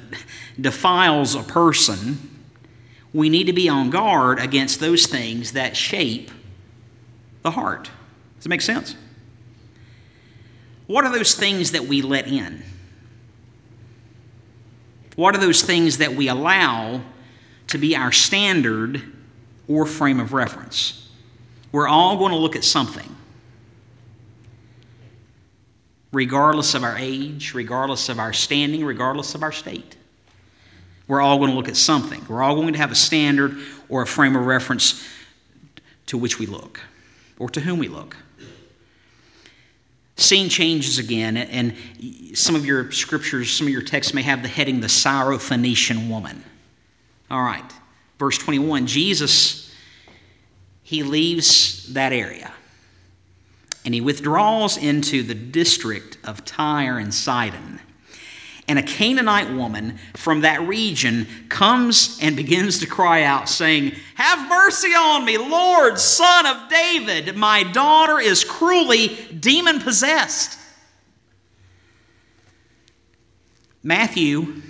defiles 0.59 1.35
a 1.35 1.43
person, 1.43 2.43
we 3.13 3.29
need 3.29 3.45
to 3.45 3.53
be 3.53 3.67
on 3.67 3.89
guard 3.89 4.39
against 4.39 4.79
those 4.79 5.05
things 5.05 5.53
that 5.53 5.75
shape 5.75 6.31
the 7.41 7.51
heart. 7.51 7.89
Does 8.37 8.45
it 8.45 8.49
make 8.49 8.61
sense? 8.61 8.95
What 10.91 11.05
are 11.05 11.11
those 11.17 11.35
things 11.35 11.71
that 11.71 11.85
we 11.85 12.01
let 12.01 12.27
in? 12.27 12.61
What 15.15 15.33
are 15.35 15.37
those 15.37 15.61
things 15.61 15.99
that 15.99 16.15
we 16.15 16.27
allow 16.27 16.99
to 17.67 17.77
be 17.77 17.95
our 17.95 18.11
standard 18.11 19.01
or 19.69 19.85
frame 19.85 20.19
of 20.19 20.33
reference? 20.33 21.09
We're 21.71 21.87
all 21.87 22.17
going 22.17 22.31
to 22.31 22.37
look 22.37 22.57
at 22.57 22.65
something. 22.65 23.15
Regardless 26.11 26.73
of 26.73 26.83
our 26.83 26.97
age, 26.97 27.53
regardless 27.53 28.09
of 28.09 28.19
our 28.19 28.33
standing, 28.33 28.83
regardless 28.83 29.33
of 29.33 29.43
our 29.43 29.53
state. 29.53 29.95
We're 31.07 31.21
all 31.21 31.37
going 31.37 31.51
to 31.51 31.55
look 31.55 31.69
at 31.69 31.77
something. 31.77 32.21
We're 32.27 32.43
all 32.43 32.55
going 32.55 32.73
to 32.73 32.79
have 32.79 32.91
a 32.91 32.95
standard 32.95 33.57
or 33.87 34.01
a 34.01 34.07
frame 34.07 34.35
of 34.35 34.45
reference 34.45 35.07
to 36.07 36.17
which 36.17 36.37
we 36.37 36.47
look 36.47 36.81
or 37.39 37.49
to 37.49 37.61
whom 37.61 37.79
we 37.79 37.87
look. 37.87 38.17
Scene 40.21 40.49
changes 40.49 40.99
again, 40.99 41.35
and 41.37 41.75
some 42.37 42.55
of 42.55 42.65
your 42.65 42.91
scriptures, 42.91 43.51
some 43.51 43.67
of 43.67 43.73
your 43.73 43.81
texts 43.81 44.13
may 44.13 44.21
have 44.21 44.41
the 44.41 44.47
heading 44.47 44.79
the 44.79 44.87
Syrophoenician 44.87 46.09
woman. 46.09 46.43
All 47.29 47.41
right, 47.41 47.69
verse 48.19 48.37
21 48.37 48.87
Jesus, 48.87 49.73
he 50.83 51.03
leaves 51.03 51.93
that 51.93 52.13
area 52.13 52.51
and 53.83 53.93
he 53.93 54.01
withdraws 54.01 54.77
into 54.77 55.23
the 55.23 55.33
district 55.33 56.17
of 56.23 56.45
Tyre 56.45 56.99
and 56.99 57.13
Sidon 57.13 57.79
and 58.71 58.79
a 58.79 58.83
Canaanite 58.83 59.51
woman 59.51 59.97
from 60.15 60.41
that 60.41 60.65
region 60.65 61.27
comes 61.49 62.17
and 62.21 62.37
begins 62.37 62.79
to 62.79 62.87
cry 62.87 63.23
out, 63.23 63.49
saying, 63.49 63.91
Have 64.15 64.47
mercy 64.47 64.87
on 64.87 65.25
me, 65.25 65.37
Lord, 65.37 65.99
son 65.99 66.45
of 66.45 66.69
David. 66.69 67.35
My 67.35 67.63
daughter 67.63 68.17
is 68.17 68.45
cruelly 68.45 69.09
demon 69.37 69.81
possessed. 69.81 70.57
Matthew 73.83 74.61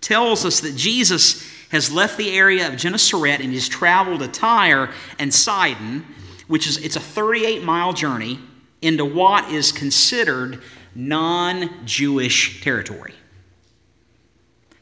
tells 0.00 0.44
us 0.44 0.60
that 0.60 0.76
Jesus 0.76 1.44
has 1.70 1.90
left 1.90 2.18
the 2.18 2.30
area 2.30 2.68
of 2.68 2.76
Gennesaret 2.76 3.40
and 3.40 3.52
has 3.52 3.68
traveled 3.68 4.20
to 4.20 4.28
Tyre 4.28 4.92
and 5.18 5.34
Sidon, 5.34 6.06
which 6.46 6.68
is 6.68 6.76
it's 6.76 6.94
a 6.94 7.00
38 7.00 7.64
mile 7.64 7.94
journey 7.94 8.38
into 8.80 9.04
what 9.04 9.50
is 9.50 9.72
considered 9.72 10.62
non-Jewish 10.94 12.60
territory. 12.62 13.14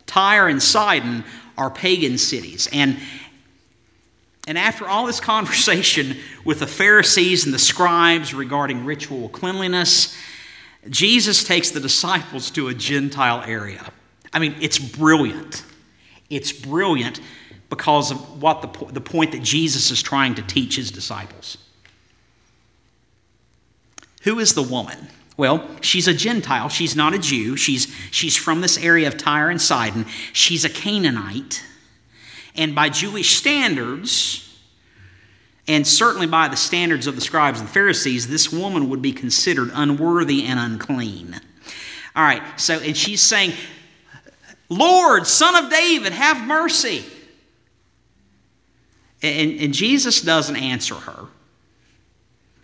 Tyre 0.08 0.48
and 0.48 0.60
Sidon 0.60 1.22
are 1.56 1.70
pagan 1.70 2.18
cities. 2.18 2.68
And, 2.72 2.98
and 4.48 4.58
after 4.58 4.88
all 4.88 5.06
this 5.06 5.20
conversation 5.20 6.16
with 6.44 6.58
the 6.58 6.66
Pharisees 6.66 7.44
and 7.44 7.54
the 7.54 7.58
scribes 7.58 8.34
regarding 8.34 8.84
ritual 8.84 9.28
cleanliness, 9.28 10.16
Jesus 10.88 11.44
takes 11.44 11.70
the 11.70 11.80
disciples 11.80 12.50
to 12.52 12.68
a 12.68 12.74
Gentile 12.74 13.44
area. 13.46 13.84
I 14.32 14.40
mean, 14.40 14.56
it's 14.60 14.78
brilliant. 14.78 15.62
It's 16.30 16.52
brilliant 16.52 17.20
because 17.70 18.10
of 18.10 18.42
what 18.42 18.62
the, 18.62 18.86
the 18.92 19.00
point 19.00 19.32
that 19.32 19.42
Jesus 19.42 19.90
is 19.90 20.02
trying 20.02 20.34
to 20.36 20.42
teach 20.42 20.76
his 20.76 20.90
disciples. 20.90 21.58
Who 24.22 24.38
is 24.38 24.54
the 24.54 24.62
woman? 24.62 25.08
Well, 25.38 25.64
she's 25.80 26.08
a 26.08 26.12
Gentile. 26.12 26.68
She's 26.68 26.96
not 26.96 27.14
a 27.14 27.18
Jew. 27.18 27.56
She's, 27.56 27.86
she's 28.10 28.36
from 28.36 28.60
this 28.60 28.76
area 28.76 29.06
of 29.06 29.16
Tyre 29.16 29.48
and 29.48 29.62
Sidon. 29.62 30.04
She's 30.32 30.64
a 30.64 30.68
Canaanite. 30.68 31.62
And 32.56 32.74
by 32.74 32.88
Jewish 32.88 33.36
standards, 33.36 34.44
and 35.68 35.86
certainly 35.86 36.26
by 36.26 36.48
the 36.48 36.56
standards 36.56 37.06
of 37.06 37.14
the 37.14 37.20
scribes 37.20 37.60
and 37.60 37.70
Pharisees, 37.70 38.26
this 38.26 38.52
woman 38.52 38.90
would 38.90 39.00
be 39.00 39.12
considered 39.12 39.70
unworthy 39.72 40.44
and 40.44 40.58
unclean. 40.58 41.40
All 42.16 42.24
right, 42.24 42.42
so, 42.56 42.80
and 42.80 42.96
she's 42.96 43.22
saying, 43.22 43.52
Lord, 44.68 45.24
son 45.24 45.54
of 45.64 45.70
David, 45.70 46.12
have 46.12 46.44
mercy. 46.48 47.04
And, 49.22 49.60
and 49.60 49.72
Jesus 49.72 50.20
doesn't 50.20 50.56
answer 50.56 50.96
her. 50.96 51.28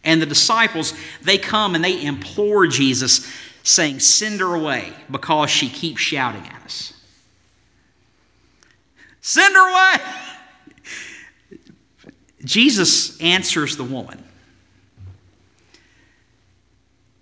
And 0.04 0.20
the 0.20 0.26
disciples, 0.26 0.94
they 1.22 1.38
come 1.38 1.74
and 1.74 1.82
they 1.82 2.04
implore 2.04 2.66
Jesus, 2.66 3.30
saying, 3.62 4.00
Send 4.00 4.40
her 4.40 4.54
away 4.54 4.92
because 5.10 5.50
she 5.50 5.68
keeps 5.68 6.00
shouting 6.00 6.46
at 6.46 6.62
us. 6.62 6.92
Send 9.20 9.54
her 9.54 9.70
away! 9.70 10.04
Jesus 12.44 13.18
answers 13.20 13.76
the 13.76 13.84
woman. 13.84 14.22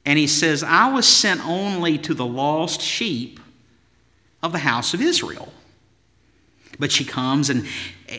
And 0.05 0.19
he 0.19 0.27
says, 0.27 0.65
I 0.65 0.93
was 0.93 1.07
sent 1.07 1.47
only 1.47 1.97
to 1.99 2.15
the 2.15 2.27
lost 2.27 2.81
sheep 2.81 3.39
of 4.43 4.51
the 4.51 4.59
house 4.59 4.95
of 4.95 5.01
Israel. 5.01 5.53
But 6.79 6.91
she 6.91 7.05
comes 7.05 7.51
and 7.51 7.67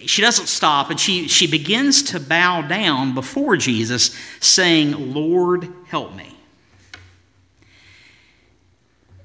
she 0.05 0.21
doesn't 0.21 0.47
stop 0.47 0.89
and 0.89 0.99
she, 0.99 1.27
she 1.27 1.47
begins 1.47 2.03
to 2.03 2.19
bow 2.19 2.61
down 2.61 3.13
before 3.13 3.57
Jesus, 3.57 4.15
saying, 4.39 5.13
Lord, 5.13 5.71
help 5.87 6.15
me. 6.15 6.35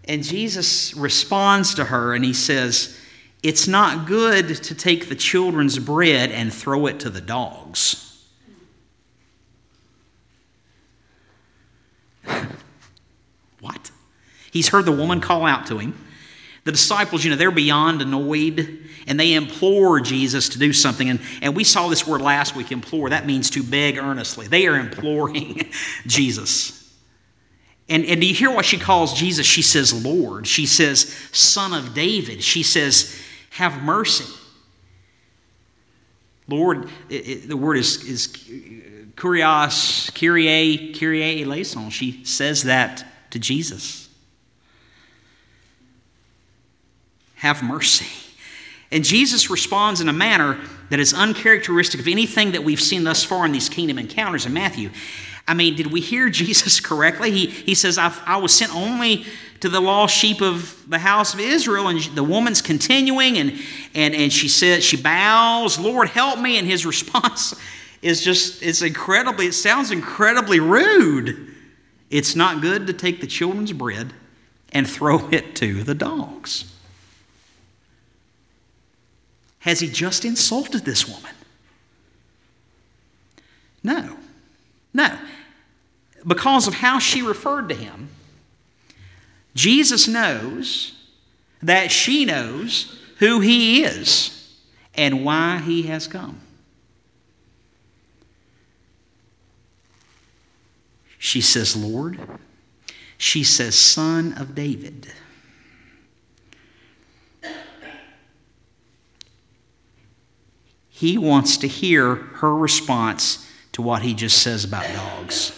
And 0.06 0.22
Jesus 0.22 0.94
responds 0.94 1.75
to 1.75 1.84
her 1.84 2.14
and 2.14 2.25
he 2.25 2.32
says, 2.32 2.98
It's 3.42 3.68
not 3.68 4.06
good 4.06 4.48
to 4.64 4.75
take 4.75 5.08
the 5.08 5.14
children's 5.14 5.78
bread 5.78 6.30
and 6.30 6.52
throw 6.52 6.87
it 6.87 7.00
to 7.00 7.10
the 7.10 7.20
dogs. 7.20 8.26
what? 13.60 13.90
He's 14.50 14.68
heard 14.68 14.87
the 14.87 14.92
woman 14.92 15.20
call 15.20 15.44
out 15.44 15.66
to 15.66 15.78
him. 15.78 15.94
The 16.68 16.72
disciples, 16.72 17.25
you 17.25 17.30
know, 17.30 17.37
they're 17.37 17.50
beyond 17.50 18.02
annoyed 18.02 18.78
and 19.06 19.18
they 19.18 19.32
implore 19.32 20.00
Jesus 20.00 20.50
to 20.50 20.58
do 20.58 20.75
something. 20.75 21.08
And, 21.08 21.18
and 21.40 21.56
we 21.56 21.64
saw 21.64 21.88
this 21.88 22.06
word 22.06 22.20
last 22.20 22.54
week 22.54 22.70
implore. 22.72 23.08
That 23.08 23.25
means 23.25 23.48
to 23.52 23.62
beg 23.62 23.96
earnestly. 23.96 24.48
They 24.48 24.66
are 24.66 24.78
imploring 24.78 25.70
Jesus. 26.06 26.94
And, 27.88 28.04
and 28.04 28.20
do 28.20 28.26
you 28.26 28.34
hear 28.34 28.50
what 28.50 28.66
she 28.66 28.76
calls 28.76 29.14
Jesus? 29.14 29.46
She 29.46 29.62
says, 29.62 30.04
Lord. 30.04 30.46
She 30.46 30.66
says, 30.66 31.08
Son 31.32 31.72
of 31.72 31.94
David. 31.94 32.42
She 32.42 32.62
says, 32.62 33.18
Have 33.48 33.82
mercy. 33.82 34.30
Lord, 36.48 36.90
it, 37.08 37.28
it, 37.28 37.48
the 37.48 37.56
word 37.56 37.78
is, 37.78 38.04
is 38.04 38.26
kurios, 39.16 40.14
kyrie, 40.14 40.92
kyrie 40.92 41.42
eleison. 41.42 41.88
She 41.88 42.26
says 42.26 42.64
that 42.64 43.06
to 43.30 43.38
Jesus. 43.38 44.07
Have 47.38 47.62
mercy. 47.62 48.07
And 48.90 49.04
Jesus 49.04 49.50
responds 49.50 50.00
in 50.00 50.09
a 50.09 50.12
manner 50.12 50.59
that 50.90 50.99
is 50.99 51.12
uncharacteristic 51.12 52.00
of 52.00 52.09
anything 52.09 52.52
that 52.52 52.64
we've 52.64 52.80
seen 52.80 53.04
thus 53.04 53.23
far 53.23 53.45
in 53.45 53.52
these 53.52 53.68
kingdom 53.68 53.99
encounters 53.99 54.47
in 54.47 54.52
Matthew. 54.52 54.90
I 55.47 55.54
mean, 55.54 55.76
did 55.76 55.88
we 55.92 56.00
hear 56.00 56.28
Jesus 56.30 56.80
correctly? 56.80 57.30
He, 57.30 57.47
he 57.47 57.75
says, 57.75 57.99
I, 57.99 58.14
I 58.25 58.37
was 58.37 58.54
sent 58.54 58.75
only 58.75 59.25
to 59.61 59.68
the 59.68 59.80
lost 59.80 60.16
sheep 60.16 60.40
of 60.40 60.85
the 60.88 60.99
house 60.99 61.35
of 61.35 61.40
Israel. 61.40 61.88
And 61.88 62.00
the 62.00 62.23
woman's 62.23 62.62
continuing, 62.62 63.38
and, 63.38 63.52
and, 63.95 64.14
and 64.14 64.33
she 64.33 64.49
says, 64.49 64.85
she 64.85 64.97
bows, 64.97 65.78
Lord, 65.78 66.09
help 66.09 66.38
me. 66.38 66.59
And 66.59 66.66
his 66.66 66.87
response 66.95 67.54
is 68.00 68.23
just, 68.23 68.62
it's 68.62 68.83
incredibly, 68.83 69.47
it 69.47 69.54
sounds 69.54 69.90
incredibly 69.90 70.61
rude. 70.61 71.54
It's 72.11 72.35
not 72.35 72.62
good 72.62 72.87
to 72.87 72.92
take 72.92 73.21
the 73.21 73.26
children's 73.26 73.73
bread 73.73 74.14
and 74.73 74.88
throw 74.88 75.28
it 75.28 75.57
to 75.57 75.83
the 75.83 75.95
dogs. 75.95 76.73
Has 79.60 79.80
he 79.80 79.88
just 79.88 80.24
insulted 80.24 80.84
this 80.84 81.08
woman? 81.08 81.32
No. 83.82 84.16
No. 84.94 85.18
Because 86.26 86.66
of 86.68 86.74
how 86.74 86.98
she 86.98 87.22
referred 87.22 87.68
to 87.68 87.74
him, 87.74 88.08
Jesus 89.54 90.06
knows 90.06 90.94
that 91.62 91.90
she 91.90 92.24
knows 92.24 93.00
who 93.18 93.40
he 93.40 93.82
is 93.82 94.56
and 94.94 95.24
why 95.24 95.58
he 95.58 95.82
has 95.82 96.06
come. 96.06 96.40
She 101.18 101.40
says, 101.40 101.76
Lord. 101.76 102.18
She 103.16 103.42
says, 103.42 103.74
Son 103.76 104.32
of 104.34 104.54
David. 104.54 105.12
He 110.99 111.17
wants 111.17 111.59
to 111.59 111.69
hear 111.69 112.17
her 112.17 112.52
response 112.52 113.49
to 113.71 113.83
what 113.83 114.02
he 114.02 114.14
just 114.14 114.43
says 114.43 114.64
about 114.64 114.85
dogs. 114.93 115.52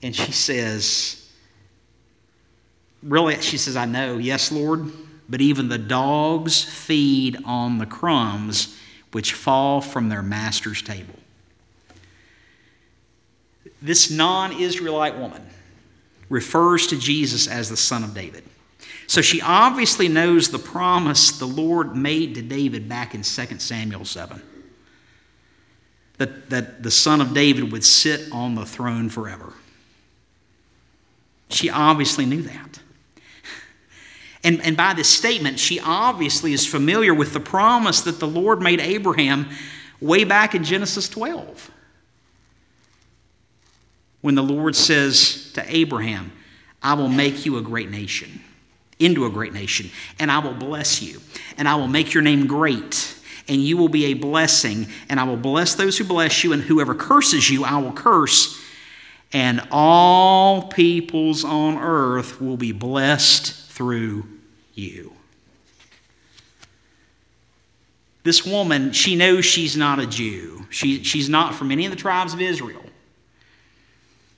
And 0.00 0.16
she 0.16 0.32
says, 0.32 1.30
Really, 3.02 3.38
she 3.42 3.58
says, 3.58 3.76
I 3.76 3.84
know, 3.84 4.16
yes, 4.16 4.50
Lord, 4.50 4.90
but 5.28 5.42
even 5.42 5.68
the 5.68 5.76
dogs 5.76 6.64
feed 6.64 7.36
on 7.44 7.76
the 7.76 7.84
crumbs 7.84 8.80
which 9.12 9.34
fall 9.34 9.82
from 9.82 10.08
their 10.08 10.22
master's 10.22 10.80
table. 10.80 11.18
This 13.82 14.10
non 14.10 14.58
Israelite 14.58 15.18
woman 15.18 15.46
refers 16.30 16.86
to 16.86 16.98
Jesus 16.98 17.46
as 17.46 17.68
the 17.68 17.76
son 17.76 18.04
of 18.04 18.14
David. 18.14 18.42
So 19.06 19.20
she 19.20 19.40
obviously 19.40 20.08
knows 20.08 20.50
the 20.50 20.58
promise 20.58 21.38
the 21.38 21.46
Lord 21.46 21.94
made 21.94 22.34
to 22.36 22.42
David 22.42 22.88
back 22.88 23.14
in 23.14 23.22
2 23.22 23.58
Samuel 23.58 24.04
7 24.04 24.42
that, 26.18 26.50
that 26.50 26.82
the 26.82 26.90
son 26.90 27.20
of 27.20 27.34
David 27.34 27.72
would 27.72 27.84
sit 27.84 28.32
on 28.32 28.54
the 28.54 28.64
throne 28.64 29.08
forever. 29.08 29.52
She 31.50 31.70
obviously 31.70 32.24
knew 32.24 32.42
that. 32.42 32.80
And, 34.42 34.60
and 34.62 34.76
by 34.76 34.92
this 34.92 35.08
statement, 35.08 35.58
she 35.58 35.80
obviously 35.80 36.52
is 36.52 36.66
familiar 36.66 37.14
with 37.14 37.32
the 37.32 37.40
promise 37.40 38.02
that 38.02 38.20
the 38.20 38.26
Lord 38.26 38.60
made 38.60 38.80
Abraham 38.80 39.48
way 40.00 40.24
back 40.24 40.54
in 40.54 40.64
Genesis 40.64 41.08
12. 41.08 41.70
When 44.20 44.34
the 44.34 44.42
Lord 44.42 44.76
says 44.76 45.50
to 45.54 45.64
Abraham, 45.66 46.32
I 46.82 46.94
will 46.94 47.08
make 47.08 47.46
you 47.46 47.56
a 47.56 47.62
great 47.62 47.90
nation 47.90 48.42
into 48.98 49.26
a 49.26 49.30
great 49.30 49.52
nation, 49.52 49.90
and 50.18 50.30
I 50.30 50.38
will 50.38 50.54
bless 50.54 51.02
you, 51.02 51.20
and 51.58 51.68
I 51.68 51.74
will 51.74 51.88
make 51.88 52.14
your 52.14 52.22
name 52.22 52.46
great, 52.46 53.14
and 53.48 53.62
you 53.62 53.76
will 53.76 53.88
be 53.88 54.06
a 54.06 54.14
blessing, 54.14 54.86
and 55.08 55.18
I 55.18 55.24
will 55.24 55.36
bless 55.36 55.74
those 55.74 55.98
who 55.98 56.04
bless 56.04 56.44
you, 56.44 56.52
and 56.52 56.62
whoever 56.62 56.94
curses 56.94 57.50
you, 57.50 57.64
I 57.64 57.78
will 57.78 57.92
curse, 57.92 58.60
and 59.32 59.66
all 59.70 60.62
peoples 60.68 61.44
on 61.44 61.78
earth 61.78 62.40
will 62.40 62.56
be 62.56 62.72
blessed 62.72 63.70
through 63.70 64.26
you. 64.74 65.12
This 68.24 68.46
woman, 68.46 68.92
she 68.92 69.16
knows 69.16 69.44
she's 69.44 69.76
not 69.76 69.98
a 70.00 70.06
Jew. 70.06 70.66
She, 70.70 71.04
she's 71.04 71.28
not 71.28 71.54
from 71.54 71.70
any 71.70 71.84
of 71.84 71.90
the 71.90 71.96
tribes 71.96 72.32
of 72.32 72.40
Israel. 72.40 72.82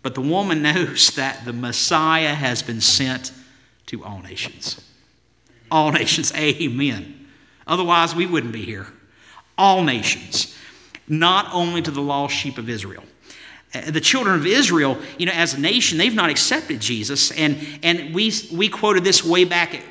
But 0.02 0.14
the 0.14 0.20
woman 0.20 0.60
knows 0.74 1.10
that 1.10 1.44
the 1.44 1.52
Messiah 1.52 2.34
has 2.34 2.62
been 2.62 2.80
sent 2.80 3.32
to 3.86 4.04
all 4.04 4.20
nations. 4.20 4.80
All 5.70 5.92
nations, 5.92 6.32
amen. 6.34 7.28
Otherwise, 7.66 8.14
we 8.14 8.26
wouldn't 8.26 8.52
be 8.52 8.64
here. 8.64 8.86
All 9.58 9.82
nations, 9.82 10.56
not 11.08 11.52
only 11.52 11.82
to 11.82 11.90
the 11.90 12.00
lost 12.00 12.34
sheep 12.34 12.58
of 12.58 12.68
Israel. 12.68 13.02
Uh, 13.74 13.90
the 13.90 14.00
children 14.00 14.36
of 14.36 14.46
Israel, 14.46 14.96
you 15.18 15.26
know, 15.26 15.32
as 15.32 15.54
a 15.54 15.60
nation, 15.60 15.98
they've 15.98 16.14
not 16.14 16.30
accepted 16.30 16.80
Jesus. 16.80 17.32
And, 17.32 17.58
and 17.82 18.14
we, 18.14 18.32
we 18.52 18.68
quoted 18.68 19.02
this 19.02 19.24
way 19.24 19.44
back 19.44 19.74
at, 19.74 19.82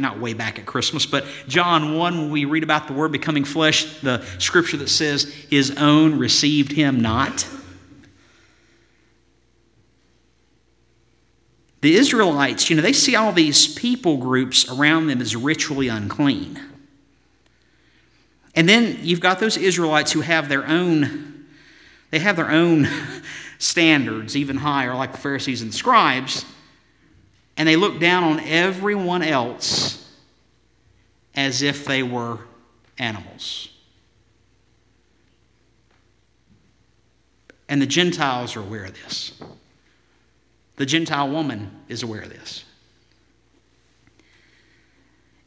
not 0.00 0.20
way 0.20 0.34
back 0.34 0.58
at 0.58 0.66
Christmas, 0.66 1.06
but 1.06 1.24
John 1.48 1.96
1, 1.96 2.20
when 2.20 2.30
we 2.30 2.44
read 2.44 2.62
about 2.62 2.88
the 2.88 2.92
Word 2.92 3.10
becoming 3.10 3.44
flesh, 3.44 4.00
the 4.00 4.22
scripture 4.38 4.76
that 4.78 4.88
says, 4.88 5.24
His 5.48 5.76
own 5.78 6.18
received 6.18 6.72
him 6.72 7.00
not. 7.00 7.46
The 11.82 11.96
Israelites, 11.96 12.70
you 12.70 12.76
know, 12.76 12.82
they 12.82 12.92
see 12.92 13.16
all 13.16 13.32
these 13.32 13.74
people 13.74 14.16
groups 14.16 14.70
around 14.70 15.08
them 15.08 15.20
as 15.20 15.34
ritually 15.34 15.88
unclean. 15.88 16.60
And 18.54 18.68
then 18.68 18.98
you've 19.02 19.18
got 19.18 19.40
those 19.40 19.56
Israelites 19.56 20.12
who 20.12 20.20
have 20.20 20.48
their 20.48 20.64
own, 20.66 21.44
they 22.10 22.20
have 22.20 22.36
their 22.36 22.52
own 22.52 22.86
standards, 23.58 24.36
even 24.36 24.58
higher, 24.58 24.94
like 24.94 25.10
the 25.10 25.18
Pharisees 25.18 25.60
and 25.60 25.72
the 25.72 25.76
scribes, 25.76 26.44
and 27.56 27.68
they 27.68 27.74
look 27.74 27.98
down 27.98 28.22
on 28.22 28.40
everyone 28.40 29.22
else 29.22 30.08
as 31.34 31.62
if 31.62 31.84
they 31.84 32.04
were 32.04 32.38
animals. 32.96 33.70
And 37.68 37.82
the 37.82 37.86
Gentiles 37.86 38.54
are 38.54 38.60
aware 38.60 38.84
of 38.84 38.94
this. 38.94 39.32
The 40.76 40.86
Gentile 40.86 41.30
woman 41.30 41.70
is 41.88 42.02
aware 42.02 42.22
of 42.22 42.30
this. 42.30 42.64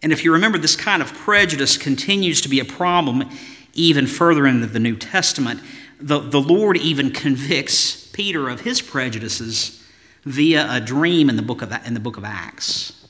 And 0.02 0.12
if 0.12 0.24
you 0.24 0.34
remember, 0.34 0.58
this 0.58 0.76
kind 0.76 1.02
of 1.02 1.14
prejudice 1.14 1.78
continues 1.78 2.42
to 2.42 2.50
be 2.50 2.60
a 2.60 2.66
problem 2.66 3.30
even 3.74 4.06
further 4.08 4.46
into 4.46 4.68
the 4.68 4.80
New 4.80 4.96
Testament. 4.96 5.62
The, 6.00 6.20
the 6.20 6.40
Lord 6.40 6.78
even 6.78 7.12
convicts 7.12 8.08
Peter 8.08 8.48
of 8.48 8.62
his 8.62 8.82
prejudices 8.82 9.84
via 10.24 10.68
a 10.70 10.80
dream 10.80 11.30
in 11.30 11.36
the 11.36 11.42
book 11.42 11.62
of, 11.62 11.74
in 11.86 11.94
the 11.94 12.00
book 12.00 12.18
of 12.18 12.24
Acts. 12.24 13.06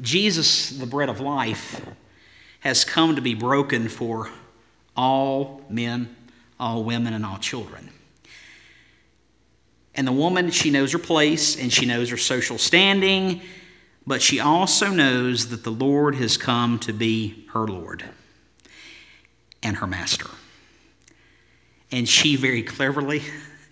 Jesus, 0.00 0.70
the 0.70 0.86
bread 0.86 1.08
of 1.08 1.20
life, 1.20 1.84
has 2.60 2.84
come 2.84 3.16
to 3.16 3.22
be 3.22 3.34
broken 3.34 3.88
for 3.88 4.30
all 4.96 5.62
men, 5.68 6.14
all 6.58 6.84
women, 6.84 7.14
and 7.14 7.24
all 7.24 7.38
children. 7.38 7.90
And 9.94 10.06
the 10.06 10.12
woman, 10.12 10.50
she 10.50 10.70
knows 10.70 10.92
her 10.92 10.98
place 10.98 11.60
and 11.60 11.72
she 11.72 11.86
knows 11.86 12.10
her 12.10 12.16
social 12.16 12.58
standing, 12.58 13.42
but 14.06 14.22
she 14.22 14.40
also 14.40 14.88
knows 14.90 15.48
that 15.48 15.64
the 15.64 15.72
Lord 15.72 16.14
has 16.16 16.36
come 16.36 16.78
to 16.80 16.92
be 16.92 17.46
her 17.52 17.66
Lord 17.66 18.04
and 19.62 19.76
her 19.76 19.86
master. 19.86 20.28
And 21.92 22.08
she 22.08 22.36
very 22.36 22.62
cleverly, 22.62 23.22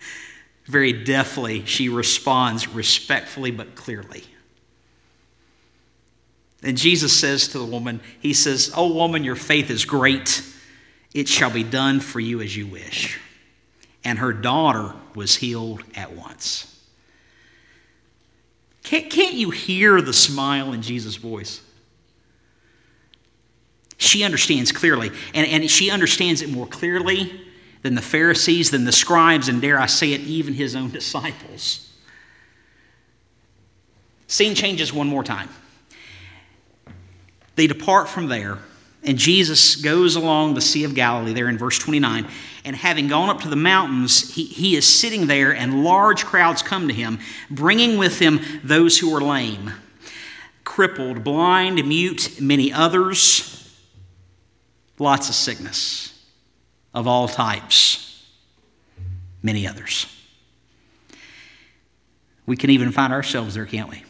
very 0.65 0.91
deftly, 0.91 1.65
she 1.65 1.87
responds 1.87 2.67
respectfully 2.67 3.51
but 3.51 3.75
clearly. 3.75 4.23
And 6.61 6.77
Jesus 6.77 7.17
says 7.17 7.47
to 7.49 7.57
the 7.57 7.65
woman, 7.65 8.01
He 8.19 8.33
says, 8.33 8.73
Oh, 8.75 8.93
woman, 8.93 9.23
your 9.23 9.37
faith 9.37 9.69
is 9.69 9.85
great. 9.85 10.43
It 11.13 11.29
shall 11.29 11.49
be 11.49 11.63
done 11.63 12.01
for 12.01 12.19
you 12.19 12.41
as 12.41 12.55
you 12.55 12.67
wish 12.67 13.17
and 14.03 14.19
her 14.19 14.33
daughter 14.33 14.93
was 15.15 15.35
healed 15.35 15.83
at 15.95 16.13
once. 16.13 16.65
Can't, 18.83 19.33
you 19.33 19.51
hear 19.51 20.01
the 20.01 20.13
smile 20.13 20.73
in 20.73 20.81
Jesus' 20.81 21.15
voice? 21.15 21.61
She 23.97 24.23
understands 24.23 24.71
clearly, 24.71 25.11
and, 25.33 25.45
and 25.45 25.69
she 25.69 25.91
understands 25.91 26.41
it 26.41 26.49
more 26.49 26.65
clearly 26.65 27.41
than 27.81 27.95
the 27.95 28.01
Pharisees, 28.01 28.71
than 28.71 28.85
the 28.85 28.91
scribes, 28.91 29.47
and 29.47 29.61
dare 29.61 29.79
I 29.79 29.85
say 29.85 30.13
it, 30.13 30.21
even 30.21 30.53
his 30.53 30.75
own 30.75 30.89
disciples. 30.91 31.85
Scene 34.27 34.55
changes 34.55 34.93
one 34.93 35.07
more 35.07 35.23
time. 35.23 35.49
they 37.55 37.67
depart 37.67 38.07
from 38.07 38.27
there, 38.27 38.59
and 39.03 39.17
Jesus 39.17 39.77
goes 39.77 40.15
along 40.15 40.53
the 40.53 40.61
Sea 40.61 40.83
of 40.83 40.93
Galilee 40.93 41.33
there 41.33 41.47
in 41.47 41.57
verse 41.57 41.79
29. 41.79 42.27
And 42.65 42.75
having 42.75 43.07
gone 43.07 43.29
up 43.29 43.41
to 43.41 43.47
the 43.47 43.55
mountains, 43.55 44.33
he, 44.33 44.43
he 44.43 44.75
is 44.75 44.85
sitting 44.85 45.27
there, 45.27 45.55
and 45.55 45.83
large 45.83 46.25
crowds 46.25 46.61
come 46.61 46.87
to 46.89 46.93
him, 46.93 47.19
bringing 47.49 47.97
with 47.97 48.19
them 48.19 48.41
those 48.63 48.97
who 48.99 49.15
are 49.15 49.21
lame, 49.21 49.71
crippled, 50.65 51.23
blind, 51.23 51.87
mute, 51.87 52.41
many 52.41 52.73
others. 52.73 53.55
Lots 54.97 55.29
of 55.29 55.35
sickness 55.35 56.21
of 56.93 57.07
all 57.07 57.29
types, 57.29 58.27
many 59.41 59.65
others. 59.65 60.13
We 62.45 62.57
can 62.57 62.69
even 62.71 62.91
find 62.91 63.13
ourselves 63.13 63.53
there, 63.53 63.65
can't 63.65 63.89
we? 63.89 64.03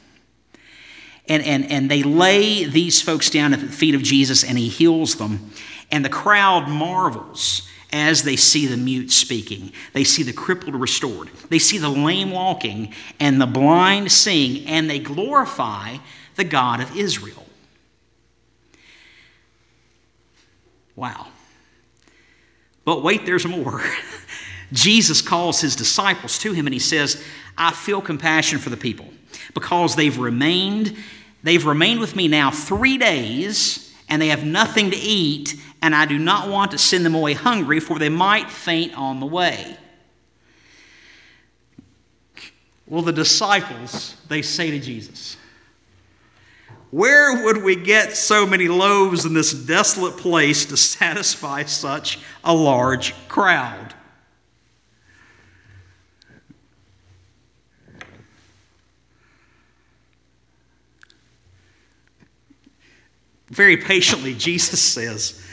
And, 1.30 1.44
and, 1.44 1.72
and 1.72 1.90
they 1.90 2.04
lay 2.04 2.66
these 2.66 3.02
folks 3.02 3.30
down 3.30 3.54
at 3.54 3.62
the 3.62 3.68
feet 3.68 3.96
of 3.96 4.02
Jesus 4.02 4.44
and 4.44 4.58
he 4.58 4.68
heals 4.68 5.16
them. 5.16 5.52
And 5.92 6.04
the 6.04 6.10
crowd 6.10 6.68
marvels 6.68 7.68
as 7.92 8.24
they 8.24 8.36
see 8.36 8.66
the 8.66 8.78
mute 8.78 9.12
speaking. 9.12 9.72
They 9.94 10.04
see 10.04 10.24
the 10.24 10.34
crippled 10.34 10.76
restored. 10.76 11.30
They 11.50 11.60
see 11.60 11.78
the 11.78 11.90
lame 11.90 12.32
walking 12.32 12.94
and 13.20 13.42
the 13.42 13.48
blind 13.48 14.12
seeing, 14.12 14.68
and 14.68 14.90
they 14.90 15.00
glorify 15.00 15.98
the 16.36 16.44
God 16.44 16.82
of 16.82 16.96
Israel. 16.96 17.46
Wow. 20.96 21.28
But 22.86 23.04
wait, 23.04 23.26
there's 23.26 23.46
more. 23.46 23.82
Jesus 24.74 25.22
calls 25.22 25.62
his 25.62 25.76
disciples 25.76 26.38
to 26.40 26.54
him 26.54 26.68
and 26.68 26.74
he 26.74 26.80
says, 26.80 27.24
I 27.58 27.72
feel 27.72 28.02
compassion 28.02 28.60
for 28.60 28.70
the 28.70 28.78
people 28.78 29.08
because 29.54 29.96
they've 29.96 30.18
remained 30.18 30.96
they've 31.44 31.66
remained 31.66 32.00
with 32.00 32.16
me 32.16 32.28
now 32.28 32.52
3 32.52 32.98
days 32.98 33.94
and 34.08 34.22
they 34.22 34.28
have 34.30 34.44
nothing 34.44 34.92
to 34.92 34.98
eat 34.98 35.56
and 35.82 35.96
I 35.96 36.06
do 36.06 36.18
not 36.18 36.50
want 36.50 36.72
to 36.72 36.78
send 36.78 37.06
them 37.06 37.16
away 37.16 37.34
hungry 37.34 37.80
for 37.80 38.00
they 38.00 38.10
might 38.10 38.50
faint 38.50 38.94
on 38.98 39.20
the 39.20 39.26
way. 39.26 39.78
Well 42.88 43.04
the 43.04 43.14
disciples 43.14 44.16
they 44.28 44.42
say 44.42 44.72
to 44.72 44.80
Jesus, 44.80 45.38
where 46.92 47.46
would 47.46 47.64
we 47.64 47.76
get 47.76 48.18
so 48.18 48.48
many 48.48 48.68
loaves 48.68 49.24
in 49.26 49.36
this 49.36 49.54
desolate 49.54 50.18
place 50.18 50.66
to 50.66 50.76
satisfy 50.76 51.64
such 51.66 52.20
a 52.44 52.54
large 52.54 53.14
crowd? 53.28 53.94
Very 63.50 63.78
patiently, 63.78 64.36
Jesus 64.36 64.82
says, 64.82 65.44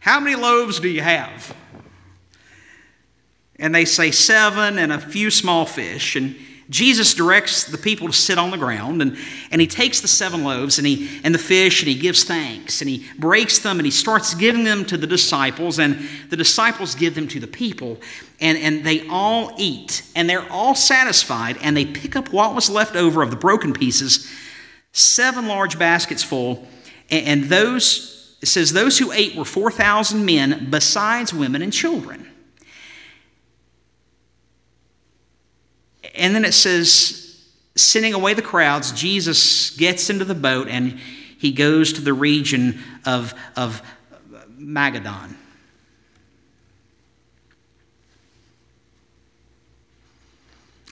How 0.00 0.20
many 0.20 0.36
loaves 0.36 0.80
do 0.80 0.88
you 0.88 1.00
have? 1.00 1.54
And 3.56 3.74
they 3.74 3.84
say, 3.84 4.10
Seven 4.10 4.78
and 4.78 4.92
a 4.92 5.00
few 5.00 5.30
small 5.30 5.66
fish. 5.66 6.16
And 6.16 6.36
Jesus 6.70 7.12
directs 7.12 7.64
the 7.64 7.76
people 7.76 8.06
to 8.06 8.12
sit 8.12 8.38
on 8.38 8.50
the 8.50 8.56
ground, 8.56 9.02
and, 9.02 9.18
and 9.50 9.60
he 9.60 9.66
takes 9.66 10.00
the 10.00 10.08
seven 10.08 10.44
loaves 10.44 10.78
and, 10.78 10.86
he, 10.86 11.20
and 11.22 11.34
the 11.34 11.38
fish, 11.38 11.82
and 11.82 11.88
he 11.88 11.94
gives 11.94 12.24
thanks, 12.24 12.80
and 12.80 12.88
he 12.88 13.06
breaks 13.18 13.58
them, 13.58 13.78
and 13.78 13.84
he 13.84 13.90
starts 13.90 14.34
giving 14.34 14.64
them 14.64 14.84
to 14.86 14.96
the 14.96 15.06
disciples, 15.06 15.78
and 15.78 16.08
the 16.30 16.36
disciples 16.36 16.94
give 16.94 17.14
them 17.14 17.28
to 17.28 17.38
the 17.38 17.46
people, 17.46 17.98
and, 18.40 18.56
and 18.56 18.82
they 18.82 19.06
all 19.08 19.52
eat, 19.58 20.02
and 20.16 20.28
they're 20.28 20.50
all 20.50 20.74
satisfied, 20.74 21.58
and 21.60 21.76
they 21.76 21.84
pick 21.84 22.16
up 22.16 22.32
what 22.32 22.54
was 22.54 22.70
left 22.70 22.96
over 22.96 23.20
of 23.20 23.30
the 23.30 23.36
broken 23.36 23.74
pieces, 23.74 24.26
seven 24.92 25.46
large 25.46 25.78
baskets 25.78 26.22
full, 26.22 26.66
and, 27.22 27.44
those, 27.44 28.36
it 28.40 28.46
says, 28.46 28.72
those 28.72 28.98
who 28.98 29.12
ate 29.12 29.36
were 29.36 29.44
4,000 29.44 30.24
men, 30.24 30.68
besides 30.70 31.32
women 31.32 31.62
and 31.62 31.72
children. 31.72 32.28
And 36.14 36.34
then 36.34 36.44
it 36.44 36.54
says, 36.54 37.44
sending 37.76 38.14
away 38.14 38.34
the 38.34 38.42
crowds, 38.42 38.92
Jesus 38.92 39.70
gets 39.70 40.10
into 40.10 40.24
the 40.24 40.34
boat 40.34 40.68
and 40.68 40.98
he 41.38 41.52
goes 41.52 41.92
to 41.94 42.00
the 42.00 42.12
region 42.12 42.78
of, 43.04 43.34
of 43.56 43.82
Magadan. 44.58 45.34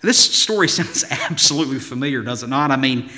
This 0.02 0.18
story 0.18 0.68
sounds 0.68 1.04
absolutely 1.10 1.78
familiar, 1.78 2.22
does 2.22 2.42
it 2.42 2.48
not? 2.48 2.70
I 2.70 2.76
mean, 2.76 3.10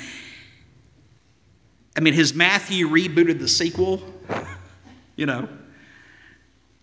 I 1.95 2.01
mean, 2.01 2.13
has 2.15 2.33
Matthew 2.33 2.89
rebooted 2.89 3.39
the 3.39 3.47
sequel? 3.47 4.01
you 5.15 5.25
know, 5.25 5.47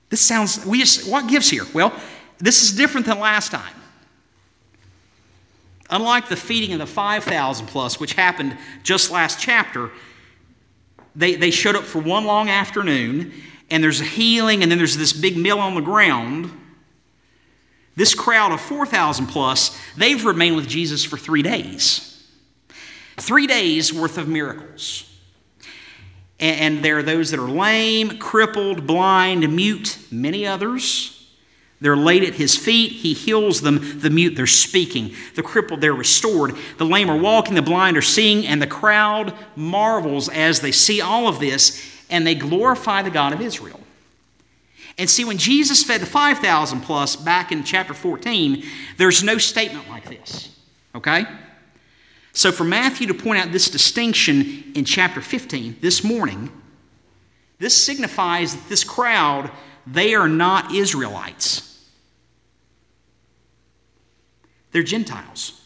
this 0.08 0.20
sounds. 0.20 0.64
We 0.64 0.78
just 0.78 1.10
what 1.10 1.28
gives 1.28 1.50
here? 1.50 1.64
Well, 1.74 1.92
this 2.38 2.62
is 2.62 2.72
different 2.72 3.06
than 3.06 3.18
last 3.18 3.52
time. 3.52 3.74
Unlike 5.90 6.28
the 6.28 6.36
feeding 6.36 6.72
of 6.72 6.78
the 6.78 6.86
5,000 6.86 7.66
plus, 7.66 8.00
which 8.00 8.14
happened 8.14 8.56
just 8.82 9.10
last 9.10 9.38
chapter, 9.38 9.90
they, 11.14 11.34
they 11.34 11.50
showed 11.50 11.76
up 11.76 11.84
for 11.84 12.00
one 12.00 12.24
long 12.24 12.48
afternoon, 12.48 13.32
and 13.70 13.84
there's 13.84 14.00
a 14.00 14.04
healing, 14.04 14.62
and 14.62 14.72
then 14.72 14.78
there's 14.78 14.96
this 14.96 15.12
big 15.12 15.36
meal 15.36 15.58
on 15.58 15.74
the 15.74 15.82
ground. 15.82 16.50
This 17.94 18.14
crowd 18.14 18.52
of 18.52 18.60
4,000 18.62 19.26
plus, 19.26 19.78
they've 19.96 20.24
remained 20.24 20.56
with 20.56 20.66
Jesus 20.66 21.04
for 21.04 21.18
three 21.18 21.42
days. 21.42 22.11
Three 23.16 23.46
days 23.46 23.92
worth 23.92 24.18
of 24.18 24.28
miracles. 24.28 25.08
And 26.40 26.84
there 26.84 26.98
are 26.98 27.02
those 27.02 27.30
that 27.30 27.38
are 27.38 27.48
lame, 27.48 28.18
crippled, 28.18 28.86
blind, 28.86 29.54
mute, 29.54 29.98
many 30.10 30.46
others. 30.46 31.18
They're 31.80 31.96
laid 31.96 32.24
at 32.24 32.34
his 32.34 32.56
feet. 32.56 32.92
He 32.92 33.12
heals 33.12 33.60
them. 33.60 34.00
The 34.00 34.10
mute, 34.10 34.36
they're 34.36 34.46
speaking. 34.46 35.14
The 35.34 35.42
crippled, 35.42 35.80
they're 35.80 35.94
restored. 35.94 36.56
The 36.78 36.84
lame 36.84 37.10
are 37.10 37.16
walking. 37.16 37.54
The 37.54 37.62
blind 37.62 37.96
are 37.96 38.02
seeing. 38.02 38.46
And 38.46 38.62
the 38.62 38.66
crowd 38.66 39.34
marvels 39.56 40.28
as 40.28 40.60
they 40.60 40.72
see 40.72 41.00
all 41.00 41.28
of 41.28 41.38
this 41.38 42.04
and 42.08 42.26
they 42.26 42.34
glorify 42.34 43.02
the 43.02 43.10
God 43.10 43.32
of 43.32 43.40
Israel. 43.40 43.80
And 44.98 45.08
see, 45.08 45.24
when 45.24 45.38
Jesus 45.38 45.82
fed 45.82 46.02
the 46.02 46.06
5,000 46.06 46.82
plus 46.82 47.16
back 47.16 47.50
in 47.50 47.64
chapter 47.64 47.94
14, 47.94 48.64
there's 48.98 49.22
no 49.22 49.38
statement 49.38 49.88
like 49.88 50.08
this. 50.08 50.54
Okay? 50.94 51.24
So 52.32 52.50
for 52.50 52.64
Matthew 52.64 53.06
to 53.08 53.14
point 53.14 53.44
out 53.44 53.52
this 53.52 53.68
distinction 53.68 54.72
in 54.74 54.84
chapter 54.84 55.20
15 55.20 55.78
this 55.80 56.02
morning, 56.02 56.50
this 57.58 57.76
signifies 57.76 58.54
that 58.54 58.68
this 58.68 58.84
crowd, 58.84 59.50
they 59.86 60.14
are 60.14 60.28
not 60.28 60.74
Israelites. 60.74 61.68
They're 64.72 64.82
Gentiles. 64.82 65.60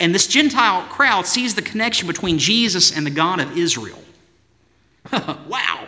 And 0.00 0.14
this 0.14 0.26
Gentile 0.26 0.82
crowd 0.88 1.26
sees 1.26 1.54
the 1.54 1.62
connection 1.62 2.06
between 2.06 2.38
Jesus 2.38 2.96
and 2.96 3.06
the 3.06 3.10
God 3.10 3.38
of 3.38 3.56
Israel. 3.56 4.02
wow. 5.12 5.86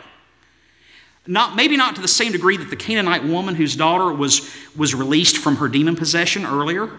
Not, 1.27 1.57
maybe 1.57 1.77
not 1.77 1.97
to 1.97 2.03
the 2.03 2.09
same 2.09 2.33
degree 2.33 2.57
that 2.57 2.71
the 2.71 2.77
Canaanite 2.77 3.25
woman 3.25 3.55
whose 3.55 3.75
daughter 3.75 4.13
was, 4.13 4.55
was 4.77 4.95
released 4.95 5.39
from 5.39 5.57
her 5.57 5.69
demon 5.69 5.97
possession 5.97 6.45
earlier. 6.45 6.91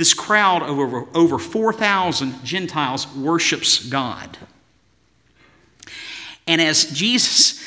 This 0.00 0.14
crowd 0.14 0.62
of 0.62 0.78
over, 0.78 1.04
over 1.14 1.38
4,000 1.38 2.42
Gentiles 2.42 3.06
worships 3.14 3.84
God. 3.84 4.38
And 6.46 6.58
as 6.58 6.86
Jesus 6.86 7.62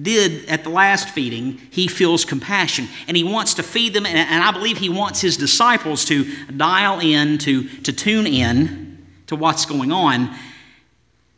did 0.00 0.48
at 0.48 0.64
the 0.64 0.70
last 0.70 1.10
feeding, 1.10 1.60
he 1.70 1.88
feels 1.88 2.24
compassion 2.24 2.88
and 3.06 3.18
he 3.18 3.22
wants 3.22 3.52
to 3.52 3.62
feed 3.62 3.92
them. 3.92 4.06
And, 4.06 4.16
and 4.16 4.42
I 4.42 4.50
believe 4.52 4.78
he 4.78 4.88
wants 4.88 5.20
his 5.20 5.36
disciples 5.36 6.06
to 6.06 6.24
dial 6.46 7.00
in, 7.00 7.36
to, 7.40 7.68
to 7.80 7.92
tune 7.92 8.26
in 8.26 9.06
to 9.26 9.36
what's 9.36 9.66
going 9.66 9.92
on. 9.92 10.34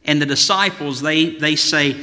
And 0.04 0.22
the 0.22 0.26
disciples, 0.26 1.00
they, 1.00 1.30
they 1.30 1.56
say, 1.56 1.96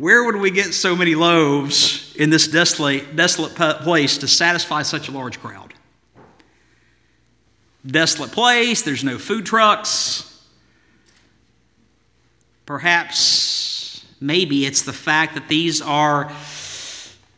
Where 0.00 0.24
would 0.24 0.36
we 0.36 0.50
get 0.50 0.72
so 0.72 0.96
many 0.96 1.14
loaves 1.14 2.14
in 2.16 2.30
this 2.30 2.48
desolate, 2.48 3.14
desolate 3.16 3.54
place 3.54 4.18
to 4.18 4.28
satisfy 4.28 4.82
such 4.82 5.08
a 5.08 5.12
large 5.12 5.38
crowd? 5.38 5.74
Desolate 7.86 8.32
place, 8.32 8.82
there's 8.82 9.04
no 9.04 9.18
food 9.18 9.46
trucks. 9.46 10.26
Perhaps 12.66 13.70
Maybe 14.20 14.66
it's 14.66 14.82
the 14.82 14.92
fact 14.92 15.34
that 15.34 15.48
these 15.48 15.80
are 15.80 16.30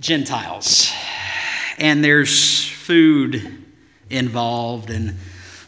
Gentiles 0.01 0.91
and 1.79 2.05
there's 2.05 2.69
food 2.69 3.65
involved 4.11 4.91
and 4.91 5.17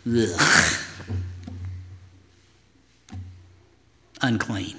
ugh, 0.09 0.81
unclean. 4.21 4.77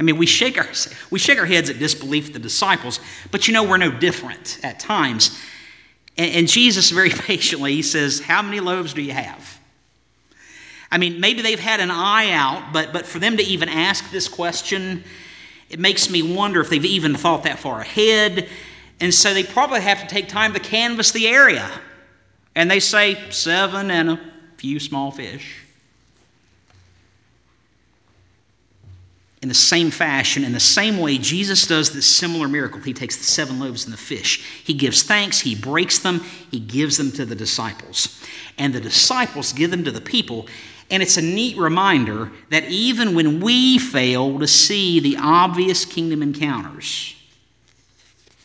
I 0.00 0.02
mean, 0.02 0.16
we 0.16 0.24
shake, 0.24 0.56
our, 0.56 0.66
we 1.10 1.18
shake 1.18 1.38
our 1.38 1.44
heads 1.44 1.68
at 1.68 1.78
disbelief, 1.78 2.32
the 2.32 2.38
disciples, 2.38 3.00
but 3.30 3.46
you 3.46 3.52
know, 3.52 3.62
we're 3.62 3.76
no 3.76 3.90
different 3.90 4.58
at 4.62 4.80
times. 4.80 5.38
And, 6.16 6.34
and 6.34 6.48
Jesus, 6.48 6.90
very 6.90 7.10
patiently, 7.14 7.74
he 7.74 7.82
says, 7.82 8.18
How 8.18 8.40
many 8.40 8.60
loaves 8.60 8.94
do 8.94 9.02
you 9.02 9.12
have? 9.12 9.60
I 10.90 10.96
mean, 10.96 11.20
maybe 11.20 11.42
they've 11.42 11.60
had 11.60 11.80
an 11.80 11.90
eye 11.90 12.30
out, 12.30 12.72
but, 12.72 12.94
but 12.94 13.04
for 13.04 13.18
them 13.18 13.36
to 13.36 13.42
even 13.42 13.68
ask 13.68 14.10
this 14.10 14.26
question, 14.26 15.04
it 15.68 15.78
makes 15.78 16.08
me 16.08 16.22
wonder 16.22 16.62
if 16.62 16.70
they've 16.70 16.82
even 16.82 17.14
thought 17.14 17.42
that 17.42 17.58
far 17.58 17.82
ahead. 17.82 18.48
And 19.00 19.12
so 19.12 19.34
they 19.34 19.44
probably 19.44 19.82
have 19.82 20.00
to 20.00 20.06
take 20.06 20.28
time 20.28 20.54
to 20.54 20.60
canvass 20.60 21.12
the 21.12 21.28
area. 21.28 21.70
And 22.54 22.70
they 22.70 22.80
say, 22.80 23.30
seven 23.30 23.90
and 23.90 24.10
a 24.12 24.20
few 24.56 24.80
small 24.80 25.10
fish. 25.10 25.58
In 29.42 29.48
the 29.48 29.54
same 29.54 29.90
fashion, 29.90 30.44
in 30.44 30.52
the 30.52 30.60
same 30.60 30.98
way, 30.98 31.16
Jesus 31.16 31.66
does 31.66 31.92
this 31.92 32.06
similar 32.06 32.46
miracle. 32.46 32.80
He 32.80 32.92
takes 32.92 33.16
the 33.16 33.24
seven 33.24 33.58
loaves 33.58 33.84
and 33.84 33.92
the 33.92 33.98
fish. 33.98 34.62
He 34.62 34.74
gives 34.74 35.02
thanks, 35.02 35.40
he 35.40 35.54
breaks 35.54 35.98
them, 35.98 36.20
he 36.50 36.60
gives 36.60 36.98
them 36.98 37.10
to 37.12 37.24
the 37.24 37.34
disciples. 37.34 38.22
And 38.58 38.74
the 38.74 38.80
disciples 38.80 39.54
give 39.54 39.70
them 39.70 39.84
to 39.84 39.90
the 39.90 40.00
people. 40.02 40.46
And 40.90 41.02
it's 41.02 41.16
a 41.16 41.22
neat 41.22 41.56
reminder 41.56 42.30
that 42.50 42.64
even 42.64 43.14
when 43.14 43.40
we 43.40 43.78
fail 43.78 44.38
to 44.40 44.46
see 44.46 45.00
the 45.00 45.16
obvious 45.18 45.86
kingdom 45.86 46.22
encounters 46.22 47.16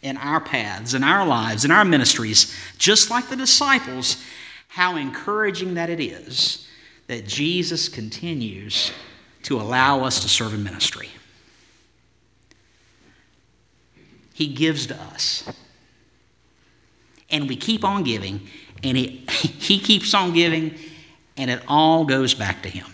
in 0.01 0.15
our 0.15 0.39
paths, 0.39 0.93
in 0.93 1.03
our 1.03 1.25
lives, 1.25 1.65
in 1.65 1.71
our 1.71 1.83
ministries, 1.83 2.55
just 2.77 3.09
like 3.09 3.27
the 3.27 3.35
disciples, 3.35 4.23
how 4.69 4.95
encouraging 4.95 5.73
that 5.73 5.89
it 5.89 5.99
is 5.99 6.67
that 7.07 7.27
Jesus 7.27 7.89
continues 7.89 8.91
to 9.45 9.61
allow 9.61 10.03
us 10.03 10.21
to 10.21 10.29
serve 10.29 10.55
in 10.55 10.63
ministry. 10.63 11.07
He 14.33 14.47
gives 14.47 14.87
to 14.87 14.95
us. 14.95 15.47
And 17.29 17.47
we 17.47 17.55
keep 17.55 17.83
on 17.83 18.03
giving, 18.03 18.47
and 18.83 18.97
he, 18.97 19.25
he 19.29 19.79
keeps 19.79 20.13
on 20.13 20.33
giving, 20.33 20.75
and 21.37 21.51
it 21.51 21.61
all 21.67 22.05
goes 22.05 22.33
back 22.33 22.63
to 22.63 22.69
Him. 22.69 22.87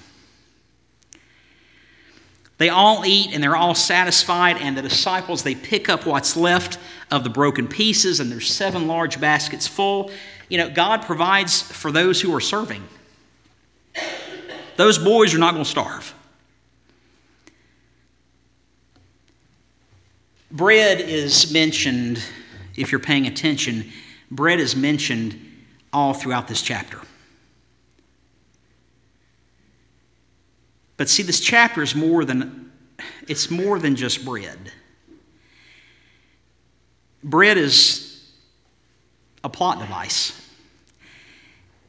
They 2.58 2.70
all 2.70 3.06
eat 3.06 3.34
and 3.34 3.42
they're 3.42 3.56
all 3.56 3.74
satisfied, 3.74 4.58
and 4.58 4.78
the 4.78 4.82
disciples, 4.82 5.44
they 5.44 5.56
pick 5.56 5.90
up 5.90 6.06
what's 6.06 6.36
left 6.36 6.78
of 7.10 7.24
the 7.24 7.30
broken 7.30 7.68
pieces, 7.68 8.20
and 8.20 8.30
there's 8.30 8.54
seven 8.54 8.88
large 8.88 9.22
baskets 9.22 9.68
full. 9.68 10.12
You 10.50 10.58
know, 10.58 10.70
God 10.70 11.04
provides 11.04 11.62
for 11.62 11.94
those 11.94 12.20
who 12.22 12.36
are 12.36 12.42
serving. 12.42 12.84
Those 14.76 14.98
boys 14.98 15.34
are 15.34 15.40
not 15.40 15.54
going 15.54 15.64
to 15.64 15.70
starve. 15.70 16.14
Bread 20.52 21.00
is 21.00 21.52
mentioned, 21.54 22.22
if 22.76 22.92
you're 22.92 23.00
paying 23.00 23.28
attention, 23.28 23.90
bread 24.30 24.60
is 24.60 24.76
mentioned 24.76 25.40
all 25.94 26.14
throughout 26.14 26.48
this 26.48 26.62
chapter. 26.62 27.00
But 30.98 31.10
see, 31.10 31.24
this 31.24 31.40
chapter 31.40 31.82
is 31.82 31.96
more 31.96 32.26
than 32.26 32.72
it's 33.28 33.50
more 33.50 33.80
than 33.80 33.96
just 33.96 34.24
bread. 34.24 34.72
Bread 37.24 37.58
is 37.58 38.32
a 39.44 39.50
plot 39.50 39.80
device. 39.80 40.50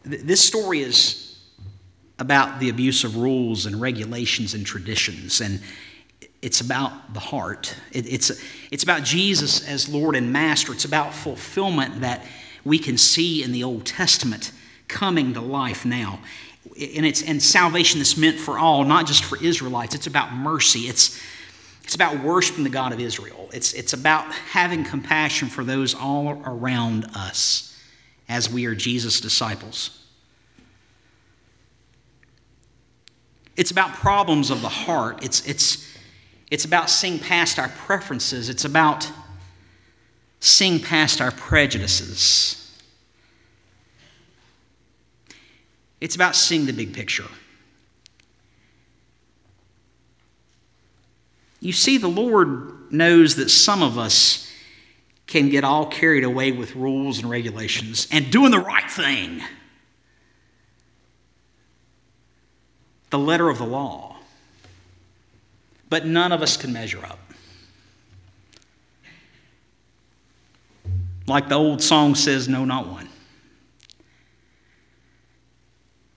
This 0.04 0.42
story 0.42 0.80
is 0.80 1.38
about 2.18 2.60
the 2.60 2.68
abuse 2.68 3.04
of 3.04 3.16
rules 3.16 3.66
and 3.66 3.80
regulations 3.80 4.54
and 4.54 4.64
traditions 4.64 5.40
and 5.40 5.60
it's 6.42 6.60
about 6.60 7.14
the 7.14 7.20
heart. 7.20 7.76
It, 7.92 8.12
it's, 8.12 8.32
it's 8.72 8.82
about 8.82 9.04
Jesus 9.04 9.66
as 9.66 9.88
Lord 9.88 10.16
and 10.16 10.32
Master. 10.32 10.72
It's 10.72 10.84
about 10.84 11.14
fulfillment 11.14 12.00
that 12.00 12.26
we 12.64 12.80
can 12.80 12.98
see 12.98 13.44
in 13.44 13.52
the 13.52 13.62
Old 13.62 13.86
Testament 13.86 14.50
coming 14.88 15.34
to 15.34 15.40
life 15.40 15.84
now. 15.84 16.18
And, 16.64 17.06
it's, 17.06 17.22
and 17.22 17.40
salvation 17.40 18.00
is 18.00 18.16
meant 18.16 18.38
for 18.38 18.58
all, 18.58 18.84
not 18.84 19.06
just 19.06 19.24
for 19.24 19.42
Israelites. 19.42 19.94
It's 19.94 20.08
about 20.08 20.32
mercy. 20.32 20.80
It's, 20.80 21.20
it's 21.84 21.94
about 21.94 22.22
worshiping 22.22 22.64
the 22.64 22.70
God 22.70 22.92
of 22.92 23.00
Israel. 23.00 23.48
It's, 23.52 23.72
it's 23.72 23.92
about 23.92 24.32
having 24.32 24.82
compassion 24.82 25.48
for 25.48 25.62
those 25.62 25.94
all 25.94 26.42
around 26.44 27.06
us 27.14 27.80
as 28.28 28.50
we 28.50 28.66
are 28.66 28.74
Jesus' 28.74 29.20
disciples. 29.20 29.98
It's 33.56 33.70
about 33.70 33.92
problems 33.94 34.50
of 34.50 34.60
the 34.60 34.68
heart. 34.68 35.22
It's, 35.24 35.46
it's, 35.46 35.91
it's 36.52 36.66
about 36.66 36.90
seeing 36.90 37.18
past 37.18 37.58
our 37.58 37.70
preferences, 37.70 38.50
it's 38.50 38.66
about 38.66 39.10
seeing 40.38 40.78
past 40.78 41.22
our 41.22 41.30
prejudices. 41.30 42.58
It's 45.98 46.14
about 46.14 46.36
seeing 46.36 46.66
the 46.66 46.74
big 46.74 46.92
picture. 46.92 47.24
You 51.60 51.72
see, 51.72 51.96
the 51.96 52.08
Lord 52.08 52.92
knows 52.92 53.36
that 53.36 53.48
some 53.48 53.82
of 53.82 53.96
us 53.96 54.52
can 55.26 55.48
get 55.48 55.64
all 55.64 55.86
carried 55.86 56.22
away 56.22 56.52
with 56.52 56.76
rules 56.76 57.20
and 57.20 57.30
regulations 57.30 58.06
and 58.12 58.30
doing 58.30 58.50
the 58.50 58.58
right 58.58 58.90
thing. 58.90 59.40
The 63.08 63.18
letter 63.18 63.48
of 63.48 63.56
the 63.56 63.64
law 63.64 64.11
but 65.92 66.06
none 66.06 66.32
of 66.32 66.40
us 66.40 66.56
can 66.56 66.72
measure 66.72 67.04
up. 67.04 67.18
Like 71.26 71.50
the 71.50 71.54
old 71.54 71.82
song 71.82 72.14
says, 72.14 72.48
no, 72.48 72.64
not 72.64 72.88
one. 72.88 73.10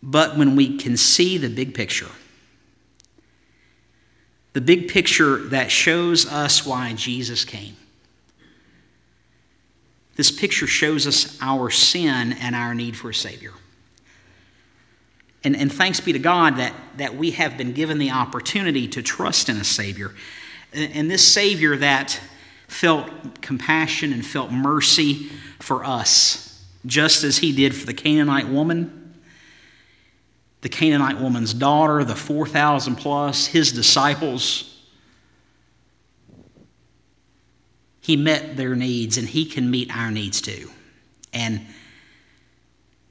But 0.01 0.37
when 0.37 0.55
we 0.55 0.77
can 0.77 0.95
see 0.95 1.37
the 1.37 1.49
big 1.49 1.73
picture, 1.73 2.07
the 4.53 4.61
big 4.61 4.87
picture 4.87 5.39
that 5.49 5.69
shows 5.69 6.25
us 6.25 6.65
why 6.65 6.93
Jesus 6.93 7.43
came, 7.43 7.75
this 10.15 10.31
picture 10.31 10.67
shows 10.67 11.05
us 11.05 11.37
our 11.41 11.69
sin 11.69 12.31
and 12.31 12.55
our 12.55 12.73
need 12.73 12.95
for 12.95 13.09
a 13.09 13.13
Savior. 13.13 13.51
And, 15.45 15.55
and 15.55 15.71
thanks 15.71 15.99
be 15.99 16.11
to 16.11 16.19
God 16.19 16.57
that, 16.57 16.73
that 16.97 17.15
we 17.15 17.31
have 17.31 17.55
been 17.55 17.71
given 17.71 17.99
the 17.99 18.09
opportunity 18.09 18.87
to 18.89 19.03
trust 19.03 19.47
in 19.47 19.57
a 19.57 19.63
Savior. 19.63 20.11
And 20.73 21.09
this 21.09 21.25
Savior 21.25 21.77
that 21.77 22.19
felt 22.67 23.41
compassion 23.41 24.11
and 24.11 24.25
felt 24.25 24.51
mercy 24.51 25.29
for 25.59 25.85
us, 25.85 26.65
just 26.87 27.23
as 27.23 27.37
He 27.37 27.55
did 27.55 27.75
for 27.75 27.85
the 27.85 27.93
Canaanite 27.93 28.47
woman, 28.47 29.13
the 30.61 30.69
Canaanite 30.69 31.21
woman's 31.21 31.53
daughter, 31.53 32.03
the 32.03 32.15
4,000 32.15 32.95
plus, 32.95 33.45
His 33.45 33.71
disciples. 33.71 34.83
He 38.01 38.17
met 38.17 38.57
their 38.57 38.75
needs, 38.75 39.19
and 39.19 39.29
He 39.29 39.45
can 39.45 39.69
meet 39.69 39.95
our 39.95 40.09
needs 40.09 40.41
too. 40.41 40.71
And 41.33 41.67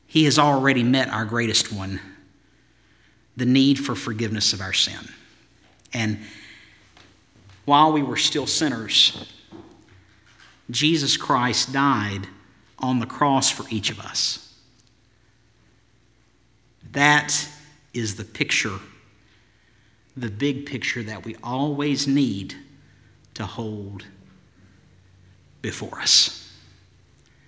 He 0.09 0.25
has 0.25 0.37
already 0.37 0.83
met 0.83 1.09
our 1.11 1.25
greatest 1.25 1.73
one 1.73 2.01
the 3.37 3.47
need 3.47 3.79
for 3.79 3.95
forgiveness 3.95 4.53
of 4.53 4.61
our 4.61 4.73
sin. 4.73 5.09
And 5.93 6.19
while 7.65 7.93
we 7.93 8.03
were 8.03 8.17
still 8.17 8.47
sinners, 8.47 9.33
Jesus 10.71 11.17
Christ 11.17 11.73
died 11.73 12.27
on 12.79 13.01
the 13.01 13.07
cross 13.07 13.51
for 13.51 13.65
each 13.71 13.91
of 13.91 14.01
us. 14.01 14.55
That 16.93 17.49
is 17.93 18.17
the 18.17 18.25
picture, 18.25 18.79
the 20.17 20.31
big 20.31 20.67
picture 20.67 21.03
that 21.03 21.25
we 21.25 21.37
always 21.43 22.07
need 22.07 22.55
to 23.35 23.45
hold 23.45 24.05
before 25.63 26.01
us. 26.01 26.44